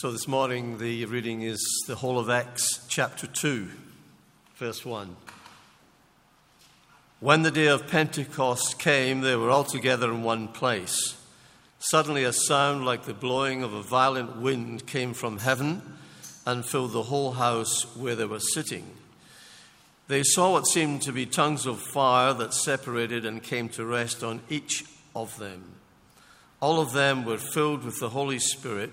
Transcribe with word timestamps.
So 0.00 0.12
this 0.12 0.28
morning 0.28 0.78
the 0.78 1.06
reading 1.06 1.42
is 1.42 1.58
the 1.88 1.96
whole 1.96 2.20
of 2.20 2.30
Acts 2.30 2.86
chapter 2.86 3.26
2, 3.26 3.66
verse 4.54 4.84
1. 4.84 5.16
When 7.18 7.42
the 7.42 7.50
day 7.50 7.66
of 7.66 7.88
Pentecost 7.88 8.78
came, 8.78 9.22
they 9.22 9.34
were 9.34 9.50
all 9.50 9.64
together 9.64 10.08
in 10.12 10.22
one 10.22 10.46
place. 10.46 11.16
Suddenly 11.80 12.22
a 12.22 12.32
sound 12.32 12.84
like 12.84 13.06
the 13.06 13.12
blowing 13.12 13.64
of 13.64 13.72
a 13.72 13.82
violent 13.82 14.36
wind 14.36 14.86
came 14.86 15.14
from 15.14 15.38
heaven 15.38 15.82
and 16.46 16.64
filled 16.64 16.92
the 16.92 17.02
whole 17.02 17.32
house 17.32 17.96
where 17.96 18.14
they 18.14 18.24
were 18.24 18.38
sitting. 18.38 18.86
They 20.06 20.22
saw 20.22 20.52
what 20.52 20.68
seemed 20.68 21.02
to 21.02 21.12
be 21.12 21.26
tongues 21.26 21.66
of 21.66 21.80
fire 21.80 22.32
that 22.34 22.54
separated 22.54 23.26
and 23.26 23.42
came 23.42 23.68
to 23.70 23.84
rest 23.84 24.22
on 24.22 24.42
each 24.48 24.84
of 25.16 25.36
them. 25.38 25.64
All 26.60 26.80
of 26.80 26.92
them 26.92 27.24
were 27.24 27.36
filled 27.36 27.82
with 27.82 27.98
the 27.98 28.10
Holy 28.10 28.38
Spirit 28.38 28.92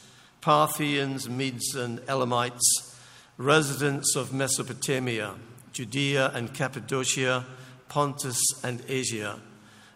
Parthians, 0.41 1.29
Medes, 1.29 1.75
and 1.75 2.01
Elamites, 2.07 2.99
residents 3.37 4.15
of 4.15 4.33
Mesopotamia, 4.33 5.35
Judea 5.71 6.31
and 6.33 6.53
Cappadocia, 6.53 7.45
Pontus 7.87 8.39
and 8.63 8.83
Asia, 8.87 9.39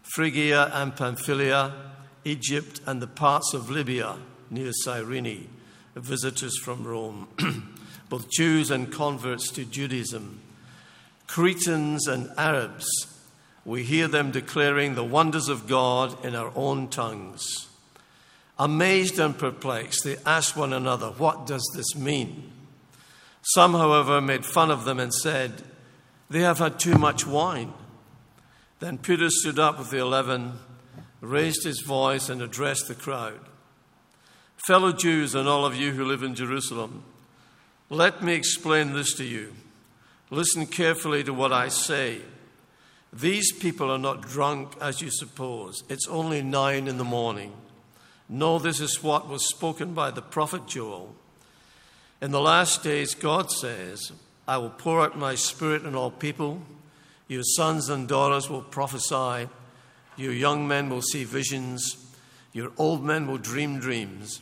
Phrygia 0.03 0.69
and 0.73 0.95
Pamphylia, 0.95 1.73
Egypt 2.23 2.81
and 2.85 3.01
the 3.01 3.07
parts 3.07 3.53
of 3.53 3.69
Libya 3.69 4.17
near 4.49 4.71
Cyrene, 4.71 5.49
visitors 5.95 6.57
from 6.59 6.85
Rome, 6.85 7.27
both 8.09 8.29
Jews 8.29 8.71
and 8.71 8.91
converts 8.91 9.49
to 9.51 9.65
Judaism, 9.65 10.41
Cretans 11.27 12.07
and 12.07 12.29
Arabs. 12.37 12.87
We 13.63 13.83
hear 13.83 14.07
them 14.07 14.31
declaring 14.31 14.95
the 14.95 15.03
wonders 15.03 15.49
of 15.49 15.67
God 15.67 16.23
in 16.23 16.35
our 16.35 16.51
own 16.55 16.87
tongues. 16.87 17.64
Amazed 18.57 19.19
and 19.19 19.37
perplexed, 19.37 20.03
they 20.03 20.17
asked 20.25 20.55
one 20.55 20.73
another, 20.73 21.07
What 21.07 21.45
does 21.45 21.69
this 21.75 21.95
mean? 21.95 22.51
Some, 23.41 23.73
however, 23.73 24.21
made 24.21 24.45
fun 24.45 24.71
of 24.71 24.85
them 24.85 24.99
and 24.99 25.13
said, 25.13 25.63
They 26.29 26.41
have 26.41 26.59
had 26.59 26.79
too 26.79 26.97
much 26.97 27.27
wine. 27.27 27.73
Then 28.79 28.97
Peter 28.97 29.29
stood 29.29 29.59
up 29.59 29.77
with 29.77 29.89
the 29.89 29.99
eleven, 29.99 30.53
raised 31.21 31.63
his 31.63 31.81
voice, 31.81 32.29
and 32.29 32.41
addressed 32.41 32.87
the 32.87 32.95
crowd 32.95 33.39
Fellow 34.65 34.91
Jews 34.91 35.35
and 35.35 35.47
all 35.47 35.63
of 35.63 35.75
you 35.75 35.91
who 35.91 36.03
live 36.05 36.23
in 36.23 36.33
Jerusalem, 36.33 37.03
let 37.89 38.23
me 38.23 38.33
explain 38.33 38.93
this 38.93 39.13
to 39.13 39.23
you. 39.23 39.53
Listen 40.31 40.65
carefully 40.65 41.23
to 41.23 41.33
what 41.35 41.53
I 41.53 41.67
say. 41.67 42.21
These 43.13 43.51
people 43.51 43.91
are 43.91 43.99
not 43.99 44.21
drunk 44.21 44.73
as 44.81 45.01
you 45.01 45.11
suppose. 45.11 45.83
It's 45.87 46.07
only 46.07 46.41
nine 46.41 46.87
in 46.87 46.97
the 46.97 47.03
morning. 47.03 47.53
No, 48.27 48.57
this 48.57 48.79
is 48.79 49.03
what 49.03 49.27
was 49.27 49.47
spoken 49.47 49.93
by 49.93 50.11
the 50.11 50.21
prophet 50.21 50.65
Joel. 50.65 51.15
In 52.21 52.31
the 52.31 52.41
last 52.41 52.81
days, 52.81 53.13
God 53.13 53.51
says, 53.51 54.11
I 54.47 54.57
will 54.57 54.71
pour 54.71 55.01
out 55.01 55.17
my 55.17 55.35
spirit 55.35 55.85
on 55.85 55.95
all 55.95 56.09
people. 56.09 56.61
Your 57.27 57.43
sons 57.43 57.89
and 57.89 58.07
daughters 58.07 58.49
will 58.49 58.61
prophesy. 58.61 59.49
Your 60.17 60.33
young 60.33 60.67
men 60.67 60.89
will 60.89 61.01
see 61.01 61.23
visions. 61.23 61.97
Your 62.51 62.71
old 62.77 63.03
men 63.03 63.27
will 63.27 63.37
dream 63.37 63.79
dreams. 63.79 64.41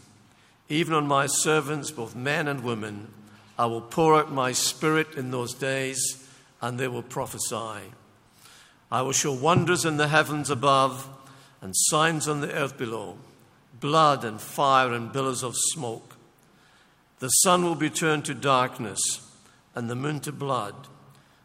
Even 0.69 0.93
on 0.93 1.07
my 1.07 1.25
servants, 1.25 1.91
both 1.91 2.15
men 2.15 2.47
and 2.47 2.63
women, 2.63 3.07
I 3.59 3.65
will 3.65 3.81
pour 3.81 4.15
out 4.15 4.31
my 4.31 4.53
spirit 4.53 5.15
in 5.15 5.31
those 5.31 5.53
days, 5.53 6.25
and 6.61 6.79
they 6.79 6.87
will 6.87 7.03
prophesy. 7.03 7.91
I 8.89 9.01
will 9.01 9.11
show 9.11 9.33
wonders 9.33 9.83
in 9.83 9.97
the 9.97 10.07
heavens 10.07 10.49
above 10.49 11.09
and 11.61 11.73
signs 11.75 12.27
on 12.27 12.41
the 12.41 12.53
earth 12.53 12.77
below 12.77 13.17
blood 13.83 14.23
and 14.23 14.39
fire 14.39 14.93
and 14.93 15.11
billows 15.11 15.43
of 15.43 15.53
smoke. 15.57 16.15
The 17.19 17.27
sun 17.27 17.65
will 17.65 17.75
be 17.75 17.89
turned 17.89 18.23
to 18.25 18.33
darkness 18.33 19.01
and 19.75 19.89
the 19.89 19.95
moon 19.95 20.21
to 20.21 20.31
blood 20.31 20.73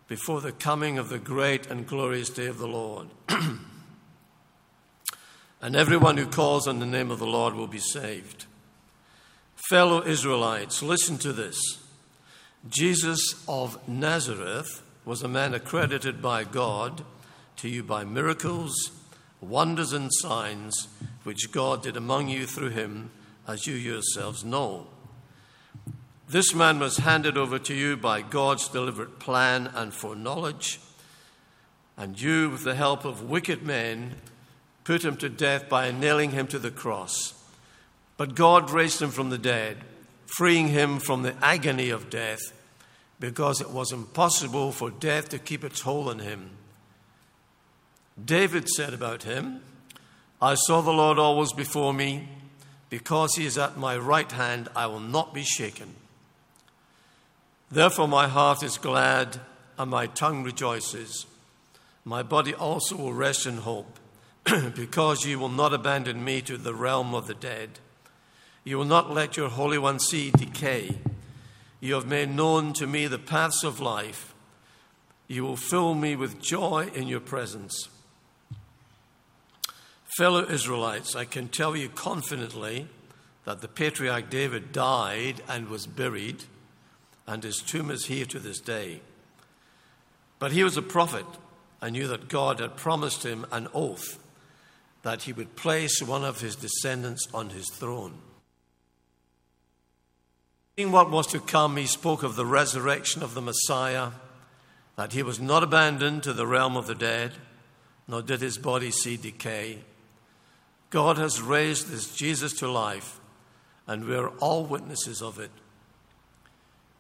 before 0.07 0.41
the 0.41 0.53
coming 0.53 0.99
of 0.99 1.09
the 1.09 1.19
great 1.19 1.67
and 1.67 1.85
glorious 1.85 2.31
day 2.31 2.47
of 2.47 2.59
the 2.59 2.69
Lord. 2.69 3.09
and 5.61 5.75
everyone 5.75 6.17
who 6.17 6.27
calls 6.27 6.69
on 6.69 6.79
the 6.79 6.87
name 6.87 7.11
of 7.11 7.19
the 7.19 7.27
Lord 7.27 7.55
will 7.55 7.67
be 7.67 7.81
saved. 7.81 8.47
Fellow 9.69 10.05
Israelites, 10.05 10.81
listen 10.81 11.19
to 11.19 11.33
this. 11.33 11.59
Jesus 12.69 13.45
of 13.49 13.89
Nazareth 13.89 14.81
was 15.05 15.25
a 15.25 15.29
man 15.29 15.55
accredited 15.55 16.23
by 16.23 16.45
God 16.45 17.03
to 17.57 17.69
you 17.69 17.83
by 17.83 18.05
miracles 18.05 18.93
wonders 19.41 19.93
and 19.93 20.11
signs 20.13 20.89
which 21.29 21.53
God 21.53 21.83
did 21.83 21.95
among 21.95 22.31
you 22.31 22.47
through 22.47 22.71
him, 22.71 23.11
as 23.47 23.67
you 23.67 23.75
yourselves 23.75 24.47
know. 24.47 24.87
This 26.27 26.55
man 26.55 26.79
was 26.79 26.97
handed 26.97 27.37
over 27.37 27.59
to 27.59 27.75
you 27.75 27.99
by 27.99 28.23
God's 28.23 28.67
deliberate 28.67 29.19
plan 29.19 29.67
and 29.75 29.93
foreknowledge, 29.93 30.81
and 31.99 32.19
you, 32.19 32.49
with 32.49 32.65
the 32.65 32.75
help 32.75 33.05
of 33.05 33.29
wicked 33.29 33.63
men, 33.63 34.15
put 34.85 35.05
him 35.05 35.19
to 35.19 35.29
death 35.29 35.69
by 35.69 35.91
nailing 35.91 36.31
him 36.31 36.47
to 36.47 36.59
the 36.59 36.71
cross. 36.71 37.35
But 38.17 38.35
God 38.35 38.71
raised 38.71 39.03
him 39.03 39.11
from 39.11 39.29
the 39.29 39.37
dead, 39.37 39.77
freeing 40.25 40.69
him 40.69 40.99
from 40.99 41.25
the 41.25 41.35
agony 41.43 41.91
of 41.91 42.09
death, 42.09 42.41
because 43.21 43.61
it 43.61 43.69
was 43.69 43.93
impossible 43.93 44.73
for 44.73 44.91
death 44.91 45.29
to 45.29 45.39
keep 45.39 45.63
its 45.63 45.83
hold 45.83 46.09
on 46.09 46.21
him. 46.21 46.53
David 48.25 48.67
said 48.71 48.95
about 48.95 49.25
him, 49.25 49.61
I 50.41 50.55
saw 50.55 50.81
the 50.81 50.93
Lord 50.93 51.19
always 51.19 51.53
before 51.53 51.93
me. 51.93 52.29
Because 52.91 53.35
he 53.35 53.45
is 53.45 53.59
at 53.59 53.77
my 53.77 53.97
right 53.97 54.31
hand, 54.33 54.69
I 54.75 54.87
will 54.87 55.01
not 55.01 55.35
be 55.35 55.43
shaken. 55.43 55.95
Therefore, 57.71 58.09
my 58.09 58.29
heart 58.29 58.63
is 58.63 58.79
glad 58.79 59.41
and 59.77 59.91
my 59.91 60.07
tongue 60.07 60.43
rejoices. 60.43 61.27
My 62.05 62.23
body 62.23 62.55
also 62.55 62.97
will 62.97 63.13
rest 63.13 63.47
in 63.47 63.59
hope, 63.59 63.99
because 64.75 65.27
you 65.27 65.39
will 65.39 65.51
not 65.51 65.75
abandon 65.75 66.25
me 66.25 66.41
to 66.43 66.57
the 66.57 66.75
realm 66.75 67.15
of 67.15 67.27
the 67.27 67.35
dead. 67.35 67.79
You 68.65 68.79
will 68.79 68.87
not 68.87 69.13
let 69.13 69.37
your 69.37 69.51
Holy 69.51 69.77
One 69.77 69.99
see 69.99 70.31
decay. 70.31 70.97
You 71.81 71.95
have 71.95 72.07
made 72.07 72.31
known 72.31 72.73
to 72.75 72.87
me 72.87 73.07
the 73.07 73.19
paths 73.19 73.63
of 73.63 73.81
life. 73.81 74.35
You 75.27 75.45
will 75.45 75.57
fill 75.57 75.95
me 75.95 76.17
with 76.17 76.41
joy 76.41 76.91
in 76.95 77.07
your 77.07 77.21
presence. 77.21 77.89
Fellow 80.19 80.45
Israelites, 80.51 81.15
I 81.15 81.25
can 81.27 81.47
tell 81.47 81.77
you 81.77 81.89
confidently 81.89 82.89
that 83.45 83.61
the 83.61 83.69
patriarch 83.69 84.29
David 84.29 84.73
died 84.73 85.41
and 85.49 85.69
was 85.69 85.87
buried, 85.87 86.43
and 87.29 87.45
his 87.45 87.59
tomb 87.59 87.89
is 87.89 88.07
here 88.07 88.25
to 88.25 88.41
this 88.41 88.59
day. 88.59 89.01
But 90.41 90.51
he 90.51 90.65
was 90.65 90.77
a 90.77 90.83
prophet 90.83 91.25
and 91.81 91.93
knew 91.93 92.09
that 92.09 92.29
God 92.29 92.59
had 92.59 92.77
promised 92.77 93.25
him 93.25 93.47
an 93.53 93.69
oath 93.73 94.19
that 95.05 95.23
he 95.23 95.33
would 95.33 95.55
place 95.55 96.03
one 96.03 96.25
of 96.25 96.41
his 96.41 96.57
descendants 96.57 97.29
on 97.33 97.51
his 97.51 97.71
throne. 97.71 98.15
In 100.77 100.91
what 100.91 101.13
was 101.13 101.29
to 101.29 101.39
come, 101.39 101.77
he 101.77 101.87
spoke 101.87 102.25
of 102.25 102.35
the 102.35 102.45
resurrection 102.45 103.23
of 103.23 103.35
the 103.35 103.41
Messiah, 103.41 104.11
that 104.97 105.13
he 105.13 105.23
was 105.23 105.39
not 105.39 105.63
abandoned 105.63 106.25
to 106.25 106.33
the 106.33 106.45
realm 106.45 106.77
of 106.77 106.89
the 106.89 106.97
dead, 106.97 107.35
nor 108.09 108.21
did 108.21 108.41
his 108.41 108.59
body 108.59 108.91
see 108.91 109.17
decay. 109.17 109.79
God 110.91 111.19
has 111.19 111.43
raised 111.43 111.89
this 111.89 112.15
Jesus 112.15 112.55
to 112.55 112.71
life, 112.71 113.21
and 113.87 114.05
we 114.05 114.17
are 114.17 114.29
all 114.39 114.65
witnesses 114.65 115.21
of 115.21 115.39
it. 115.39 115.51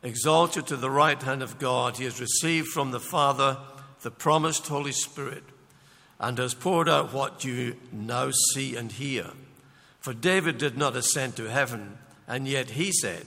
Exalted 0.02 0.66
to 0.66 0.76
the 0.76 0.90
right 0.90 1.20
hand 1.20 1.42
of 1.42 1.58
God, 1.58 1.96
he 1.96 2.04
has 2.04 2.20
received 2.20 2.68
from 2.68 2.90
the 2.90 3.00
Father 3.00 3.58
the 4.02 4.10
promised 4.10 4.66
Holy 4.68 4.92
Spirit 4.92 5.42
and 6.20 6.38
has 6.38 6.54
poured 6.54 6.88
out 6.88 7.12
what 7.12 7.44
you 7.44 7.76
now 7.92 8.30
see 8.52 8.76
and 8.76 8.92
hear. 8.92 9.30
For 10.00 10.12
David 10.12 10.58
did 10.58 10.76
not 10.76 10.96
ascend 10.96 11.36
to 11.36 11.50
heaven, 11.50 11.98
and 12.26 12.46
yet 12.46 12.70
he 12.70 12.92
said, 12.92 13.26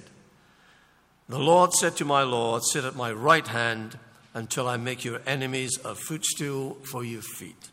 The 1.28 1.40
Lord 1.40 1.74
said 1.74 1.96
to 1.98 2.06
my 2.06 2.24
Lord, 2.24 2.64
Sit 2.64 2.86
at 2.86 2.96
my 2.96 3.12
right 3.12 3.48
hand 3.48 3.98
until 4.34 4.68
I 4.68 4.78
make 4.78 5.04
your 5.04 5.22
enemies 5.26 5.78
a 5.84 5.96
footstool 5.96 6.78
for 6.84 7.04
your 7.04 7.22
feet. 7.22 7.70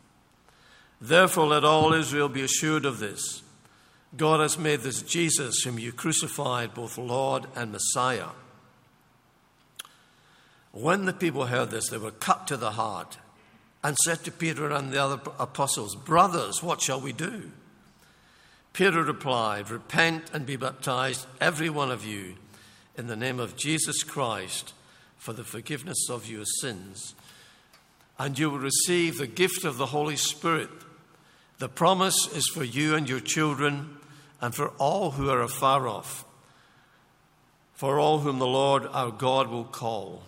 Therefore, 1.01 1.47
let 1.47 1.65
all 1.65 1.93
Israel 1.93 2.29
be 2.29 2.43
assured 2.43 2.85
of 2.85 2.99
this 2.99 3.43
God 4.17 4.41
has 4.41 4.59
made 4.59 4.81
this 4.81 5.03
Jesus, 5.03 5.63
whom 5.63 5.79
you 5.79 5.93
crucified, 5.93 6.75
both 6.75 6.97
Lord 6.97 7.47
and 7.55 7.73
Messiah. 7.73 8.29
When 10.73 11.05
the 11.05 11.13
people 11.13 11.47
heard 11.47 11.71
this, 11.71 11.89
they 11.89 11.99
were 11.99 12.11
cut 12.11 12.47
to 12.49 12.57
the 12.57 12.73
heart 12.73 13.19
and 13.83 13.97
said 13.99 14.25
to 14.25 14.31
Peter 14.31 14.71
and 14.71 14.93
the 14.93 15.03
other 15.03 15.21
apostles, 15.39 15.95
Brothers, 15.95 16.63
what 16.63 16.81
shall 16.81 17.01
we 17.01 17.13
do? 17.13 17.51
Peter 18.73 19.03
replied, 19.03 19.71
Repent 19.71 20.31
and 20.33 20.47
be 20.47 20.57
baptized, 20.57 21.27
every 21.41 21.71
one 21.71 21.91
of 21.91 22.05
you, 22.05 22.37
in 22.97 23.07
the 23.07 23.17
name 23.17 23.41
of 23.41 23.57
Jesus 23.57 24.03
Christ, 24.03 24.73
for 25.17 25.33
the 25.33 25.45
forgiveness 25.45 26.09
of 26.09 26.29
your 26.29 26.45
sins, 26.61 27.15
and 28.19 28.39
you 28.39 28.51
will 28.51 28.59
receive 28.59 29.19
the 29.19 29.27
gift 29.27 29.65
of 29.65 29.79
the 29.79 29.87
Holy 29.87 30.17
Spirit. 30.17 30.71
The 31.59 31.69
promise 31.69 32.29
is 32.35 32.49
for 32.49 32.63
you 32.63 32.95
and 32.95 33.09
your 33.09 33.21
children, 33.21 33.97
and 34.41 34.55
for 34.55 34.69
all 34.79 35.13
who 35.13 35.29
are 35.29 35.43
afar 35.43 35.89
off, 35.89 36.25
for 37.75 37.99
all 37.99 38.21
whom 38.21 38.39
the 38.39 38.47
Lord 38.47 38.87
our 38.87 39.11
God 39.11 39.49
will 39.49 39.65
call. 39.65 40.23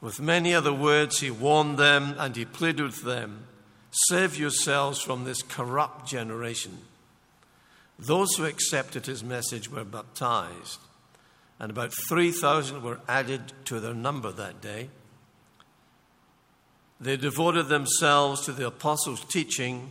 With 0.00 0.20
many 0.20 0.54
other 0.54 0.72
words, 0.72 1.18
he 1.18 1.30
warned 1.30 1.76
them 1.76 2.14
and 2.18 2.36
he 2.36 2.44
pleaded 2.44 2.84
with 2.84 3.02
them 3.02 3.46
Save 3.90 4.36
yourselves 4.36 5.00
from 5.00 5.24
this 5.24 5.42
corrupt 5.42 6.06
generation. 6.06 6.78
Those 7.98 8.34
who 8.36 8.44
accepted 8.44 9.06
his 9.06 9.24
message 9.24 9.70
were 9.70 9.82
baptized, 9.82 10.78
and 11.58 11.70
about 11.70 11.92
3,000 12.08 12.82
were 12.82 13.00
added 13.08 13.52
to 13.64 13.80
their 13.80 13.94
number 13.94 14.30
that 14.30 14.60
day. 14.60 14.90
They 17.00 17.16
devoted 17.16 17.68
themselves 17.68 18.44
to 18.44 18.52
the 18.52 18.66
apostles' 18.66 19.24
teaching 19.24 19.90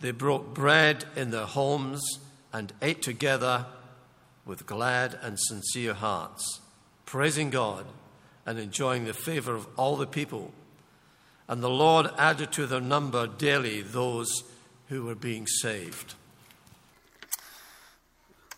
They 0.00 0.10
broke 0.12 0.54
bread 0.54 1.04
in 1.16 1.30
their 1.30 1.46
homes 1.46 2.20
and 2.52 2.72
ate 2.80 3.02
together 3.02 3.66
with 4.46 4.66
glad 4.66 5.18
and 5.22 5.38
sincere 5.38 5.94
hearts, 5.94 6.60
praising 7.04 7.50
God 7.50 7.84
and 8.46 8.58
enjoying 8.58 9.04
the 9.04 9.12
favor 9.12 9.54
of 9.54 9.66
all 9.76 9.96
the 9.96 10.06
people. 10.06 10.52
And 11.48 11.62
the 11.62 11.70
Lord 11.70 12.08
added 12.16 12.52
to 12.52 12.66
their 12.66 12.80
number 12.80 13.26
daily 13.26 13.82
those 13.82 14.44
who 14.88 15.04
were 15.04 15.14
being 15.14 15.46
saved. 15.46 16.14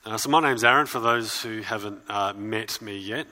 Uh, 0.04 0.16
so, 0.16 0.30
my 0.30 0.40
name's 0.40 0.64
Aaron, 0.64 0.86
for 0.86 1.00
those 1.00 1.42
who 1.42 1.60
haven't 1.60 2.00
uh, 2.08 2.32
met 2.34 2.80
me 2.80 2.96
yet. 2.96 3.26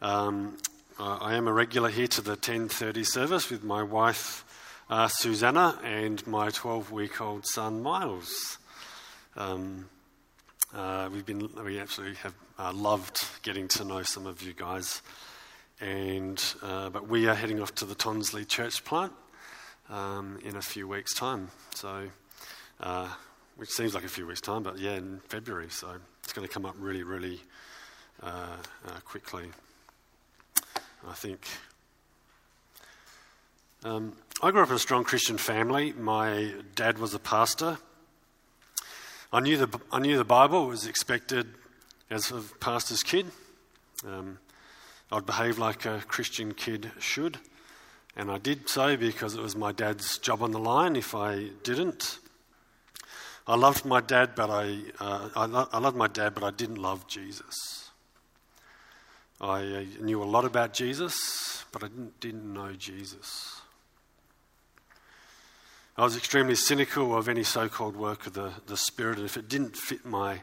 Um, 0.00 0.56
I 0.98 1.36
am 1.36 1.46
a 1.46 1.52
regular 1.52 1.90
here 1.90 2.08
to 2.08 2.20
the 2.20 2.36
10.30 2.36 3.06
service 3.06 3.50
with 3.50 3.62
my 3.62 3.84
wife, 3.84 4.44
uh, 4.90 5.08
Susanna, 5.08 5.78
and 5.84 6.26
my 6.26 6.48
12-week-old 6.48 7.46
son, 7.46 7.82
Miles. 7.82 8.58
Um, 9.36 9.88
uh, 10.74 11.10
we've 11.12 11.26
been, 11.26 11.48
we 11.62 11.78
absolutely 11.78 12.16
have 12.16 12.34
uh, 12.58 12.72
loved 12.72 13.20
getting 13.42 13.68
to 13.68 13.84
know 13.84 14.02
some 14.02 14.26
of 14.26 14.42
you 14.42 14.54
guys. 14.54 15.02
And, 15.80 16.42
uh, 16.62 16.88
but 16.88 17.06
we 17.06 17.28
are 17.28 17.34
heading 17.34 17.60
off 17.60 17.74
to 17.76 17.84
the 17.84 17.94
Tonsley 17.94 18.48
church 18.48 18.84
plant 18.84 19.12
um, 19.90 20.38
in 20.44 20.56
a 20.56 20.62
few 20.62 20.88
weeks' 20.88 21.14
time. 21.14 21.50
So, 21.74 22.08
uh, 22.80 23.08
which 23.56 23.70
seems 23.70 23.94
like 23.94 24.04
a 24.04 24.08
few 24.08 24.26
weeks' 24.26 24.40
time, 24.40 24.62
but 24.62 24.78
yeah, 24.78 24.94
in 24.94 25.20
February. 25.28 25.68
So 25.68 25.88
it's 26.24 26.32
going 26.32 26.46
to 26.46 26.52
come 26.52 26.64
up 26.64 26.74
really, 26.78 27.02
really 27.02 27.40
uh, 28.22 28.56
quickly. 29.04 29.50
I 31.06 31.12
think. 31.12 31.46
Um, 33.84 34.14
I 34.40 34.52
grew 34.52 34.62
up 34.62 34.68
in 34.68 34.76
a 34.76 34.78
strong 34.78 35.02
Christian 35.02 35.36
family. 35.36 35.92
My 35.94 36.52
dad 36.76 36.98
was 36.98 37.12
a 37.12 37.18
pastor. 37.18 37.78
I 39.32 39.40
knew 39.40 39.56
the, 39.56 39.80
I 39.90 39.98
knew 39.98 40.16
the 40.16 40.24
Bible 40.24 40.68
was 40.68 40.86
expected 40.86 41.48
as 42.08 42.30
a 42.30 42.40
pastor's 42.60 43.02
kid. 43.02 43.26
Um, 44.06 44.38
I'd 45.10 45.26
behave 45.26 45.58
like 45.58 45.86
a 45.86 46.04
Christian 46.06 46.54
kid 46.54 46.92
should, 47.00 47.38
and 48.14 48.30
I 48.30 48.38
did 48.38 48.68
so 48.68 48.96
because 48.96 49.34
it 49.34 49.42
was 49.42 49.56
my 49.56 49.72
dad's 49.72 50.18
job 50.18 50.40
on 50.40 50.52
the 50.52 50.60
line 50.60 50.94
if 50.94 51.16
I 51.16 51.48
didn't. 51.64 52.20
I 53.44 53.56
loved 53.56 53.84
my 53.84 54.00
dad, 54.00 54.36
but 54.36 54.50
I, 54.50 54.78
uh, 55.00 55.30
I, 55.34 55.46
lo- 55.46 55.68
I, 55.72 55.78
loved 55.80 55.96
my 55.96 56.06
dad, 56.06 56.34
but 56.34 56.44
I 56.44 56.52
didn't 56.52 56.76
love 56.76 57.08
Jesus. 57.08 57.90
I 59.40 59.62
uh, 59.62 59.84
knew 60.00 60.22
a 60.22 60.24
lot 60.24 60.44
about 60.44 60.74
Jesus, 60.74 61.64
but 61.72 61.82
I 61.82 61.88
didn't, 61.88 62.20
didn't 62.20 62.54
know 62.54 62.72
Jesus. 62.74 63.57
I 65.98 66.04
was 66.04 66.16
extremely 66.16 66.54
cynical 66.54 67.18
of 67.18 67.28
any 67.28 67.42
so 67.42 67.68
called 67.68 67.96
work 67.96 68.28
of 68.28 68.34
the, 68.34 68.52
the 68.68 68.76
Spirit, 68.76 69.16
and 69.16 69.26
if 69.26 69.36
it 69.36 69.48
didn't 69.48 69.76
fit 69.76 70.06
my 70.06 70.42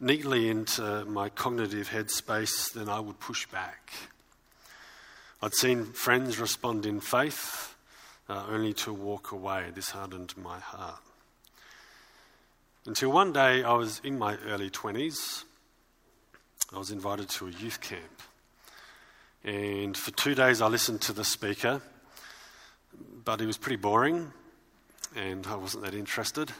neatly 0.00 0.48
into 0.48 1.04
my 1.04 1.28
cognitive 1.28 1.90
headspace, 1.90 2.72
then 2.72 2.88
I 2.88 2.98
would 2.98 3.20
push 3.20 3.46
back. 3.46 3.92
I'd 5.40 5.54
seen 5.54 5.84
friends 5.84 6.40
respond 6.40 6.86
in 6.86 7.00
faith, 7.00 7.76
uh, 8.28 8.46
only 8.48 8.72
to 8.72 8.92
walk 8.92 9.30
away. 9.30 9.66
This 9.72 9.90
hardened 9.90 10.36
my 10.36 10.58
heart. 10.58 11.00
Until 12.84 13.12
one 13.12 13.32
day, 13.32 13.62
I 13.62 13.74
was 13.74 14.00
in 14.02 14.18
my 14.18 14.38
early 14.48 14.70
20s. 14.70 15.44
I 16.74 16.78
was 16.78 16.90
invited 16.90 17.28
to 17.28 17.46
a 17.46 17.50
youth 17.50 17.80
camp. 17.80 18.22
And 19.44 19.96
for 19.96 20.10
two 20.10 20.34
days, 20.34 20.60
I 20.60 20.66
listened 20.66 21.00
to 21.02 21.12
the 21.12 21.24
speaker, 21.24 21.80
but 23.24 23.38
he 23.38 23.46
was 23.46 23.56
pretty 23.56 23.76
boring 23.76 24.32
and 25.16 25.46
I 25.46 25.56
wasn't 25.56 25.84
that 25.84 25.94
interested. 25.94 26.52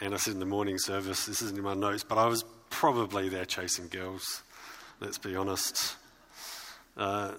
And 0.00 0.14
I 0.14 0.16
said 0.16 0.34
in 0.34 0.40
the 0.40 0.46
morning 0.46 0.78
service, 0.78 1.26
this 1.26 1.42
isn't 1.42 1.58
in 1.58 1.64
my 1.64 1.74
notes, 1.74 2.04
but 2.04 2.18
I 2.18 2.26
was 2.26 2.44
probably 2.70 3.28
there 3.28 3.44
chasing 3.44 3.88
girls, 3.88 4.42
let's 5.00 5.18
be 5.18 5.34
honest. 5.34 5.96
Uh, 6.96 7.32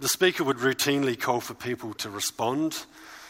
the 0.00 0.08
speaker 0.08 0.44
would 0.44 0.58
routinely 0.58 1.18
call 1.18 1.40
for 1.40 1.54
people 1.54 1.94
to 1.94 2.10
respond 2.10 2.84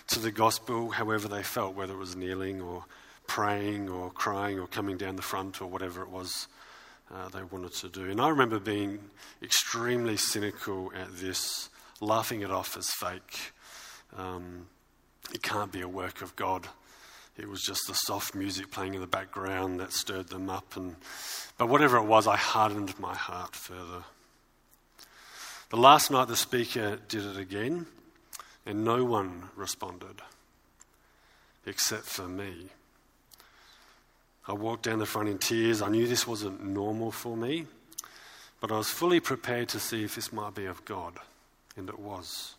to 0.08 0.18
the 0.18 0.30
gospel 0.30 0.90
however 0.90 1.28
they 1.28 1.42
felt, 1.42 1.74
whether 1.74 1.94
it 1.94 1.98
was 1.98 2.16
kneeling 2.16 2.60
or 2.60 2.84
praying 3.26 3.88
or 3.88 4.10
crying 4.10 4.58
or 4.58 4.66
coming 4.66 4.96
down 4.96 5.16
the 5.16 5.22
front 5.22 5.60
or 5.60 5.66
whatever 5.66 6.02
it 6.02 6.08
was 6.10 6.48
uh, 7.12 7.28
they 7.28 7.42
wanted 7.42 7.72
to 7.72 7.88
do. 7.88 8.10
And 8.10 8.20
I 8.20 8.28
remember 8.28 8.58
being 8.58 8.98
extremely 9.42 10.16
cynical 10.16 10.92
at 10.94 11.08
this, 11.16 11.68
laughing 12.00 12.40
it 12.42 12.50
off 12.50 12.76
as 12.76 12.90
fake. 12.90 13.52
Um, 14.16 14.66
it 15.32 15.42
can't 15.42 15.72
be 15.72 15.80
a 15.80 15.88
work 15.88 16.22
of 16.22 16.34
God. 16.36 16.68
It 17.38 17.48
was 17.48 17.62
just 17.62 17.86
the 17.86 17.94
soft 17.94 18.34
music 18.34 18.70
playing 18.70 18.94
in 18.94 19.00
the 19.00 19.06
background 19.06 19.80
that 19.80 19.92
stirred 19.92 20.28
them 20.28 20.50
up. 20.50 20.76
And, 20.76 20.96
but 21.56 21.68
whatever 21.68 21.96
it 21.96 22.04
was, 22.04 22.26
I 22.26 22.36
hardened 22.36 22.98
my 22.98 23.14
heart 23.14 23.56
further. 23.56 24.04
The 25.70 25.76
last 25.78 26.10
night, 26.10 26.28
the 26.28 26.36
speaker 26.36 26.98
did 27.08 27.24
it 27.24 27.38
again, 27.38 27.86
and 28.66 28.84
no 28.84 29.04
one 29.04 29.48
responded 29.56 30.20
except 31.64 32.04
for 32.04 32.28
me. 32.28 32.66
I 34.46 34.52
walked 34.52 34.82
down 34.82 34.98
the 34.98 35.06
front 35.06 35.28
in 35.28 35.38
tears. 35.38 35.80
I 35.80 35.88
knew 35.88 36.06
this 36.06 36.26
wasn't 36.26 36.64
normal 36.64 37.12
for 37.12 37.36
me, 37.36 37.66
but 38.60 38.72
I 38.72 38.76
was 38.76 38.90
fully 38.90 39.20
prepared 39.20 39.68
to 39.70 39.80
see 39.80 40.04
if 40.04 40.14
this 40.14 40.32
might 40.32 40.54
be 40.54 40.66
of 40.66 40.84
God, 40.84 41.14
and 41.76 41.88
it 41.88 41.98
was. 41.98 42.54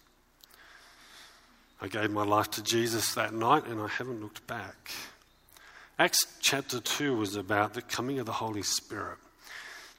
I 1.84 1.90
gave 1.90 2.12
my 2.12 2.24
life 2.24 2.50
to 2.52 2.64
Jesus 2.64 3.14
that 3.16 3.34
night 3.34 3.68
and 3.68 3.82
I 3.82 3.90
haven't 3.90 4.22
looked 4.22 4.48
back. 4.48 4.92
Acts 6.00 6.26
chapter 6.40 6.80
2 6.80 7.14
was 7.14 7.36
about 7.36 7.74
the 7.74 7.82
coming 7.82 8.20
of 8.20 8.26
the 8.26 8.32
Holy 8.32 8.62
Spirit 8.62 9.18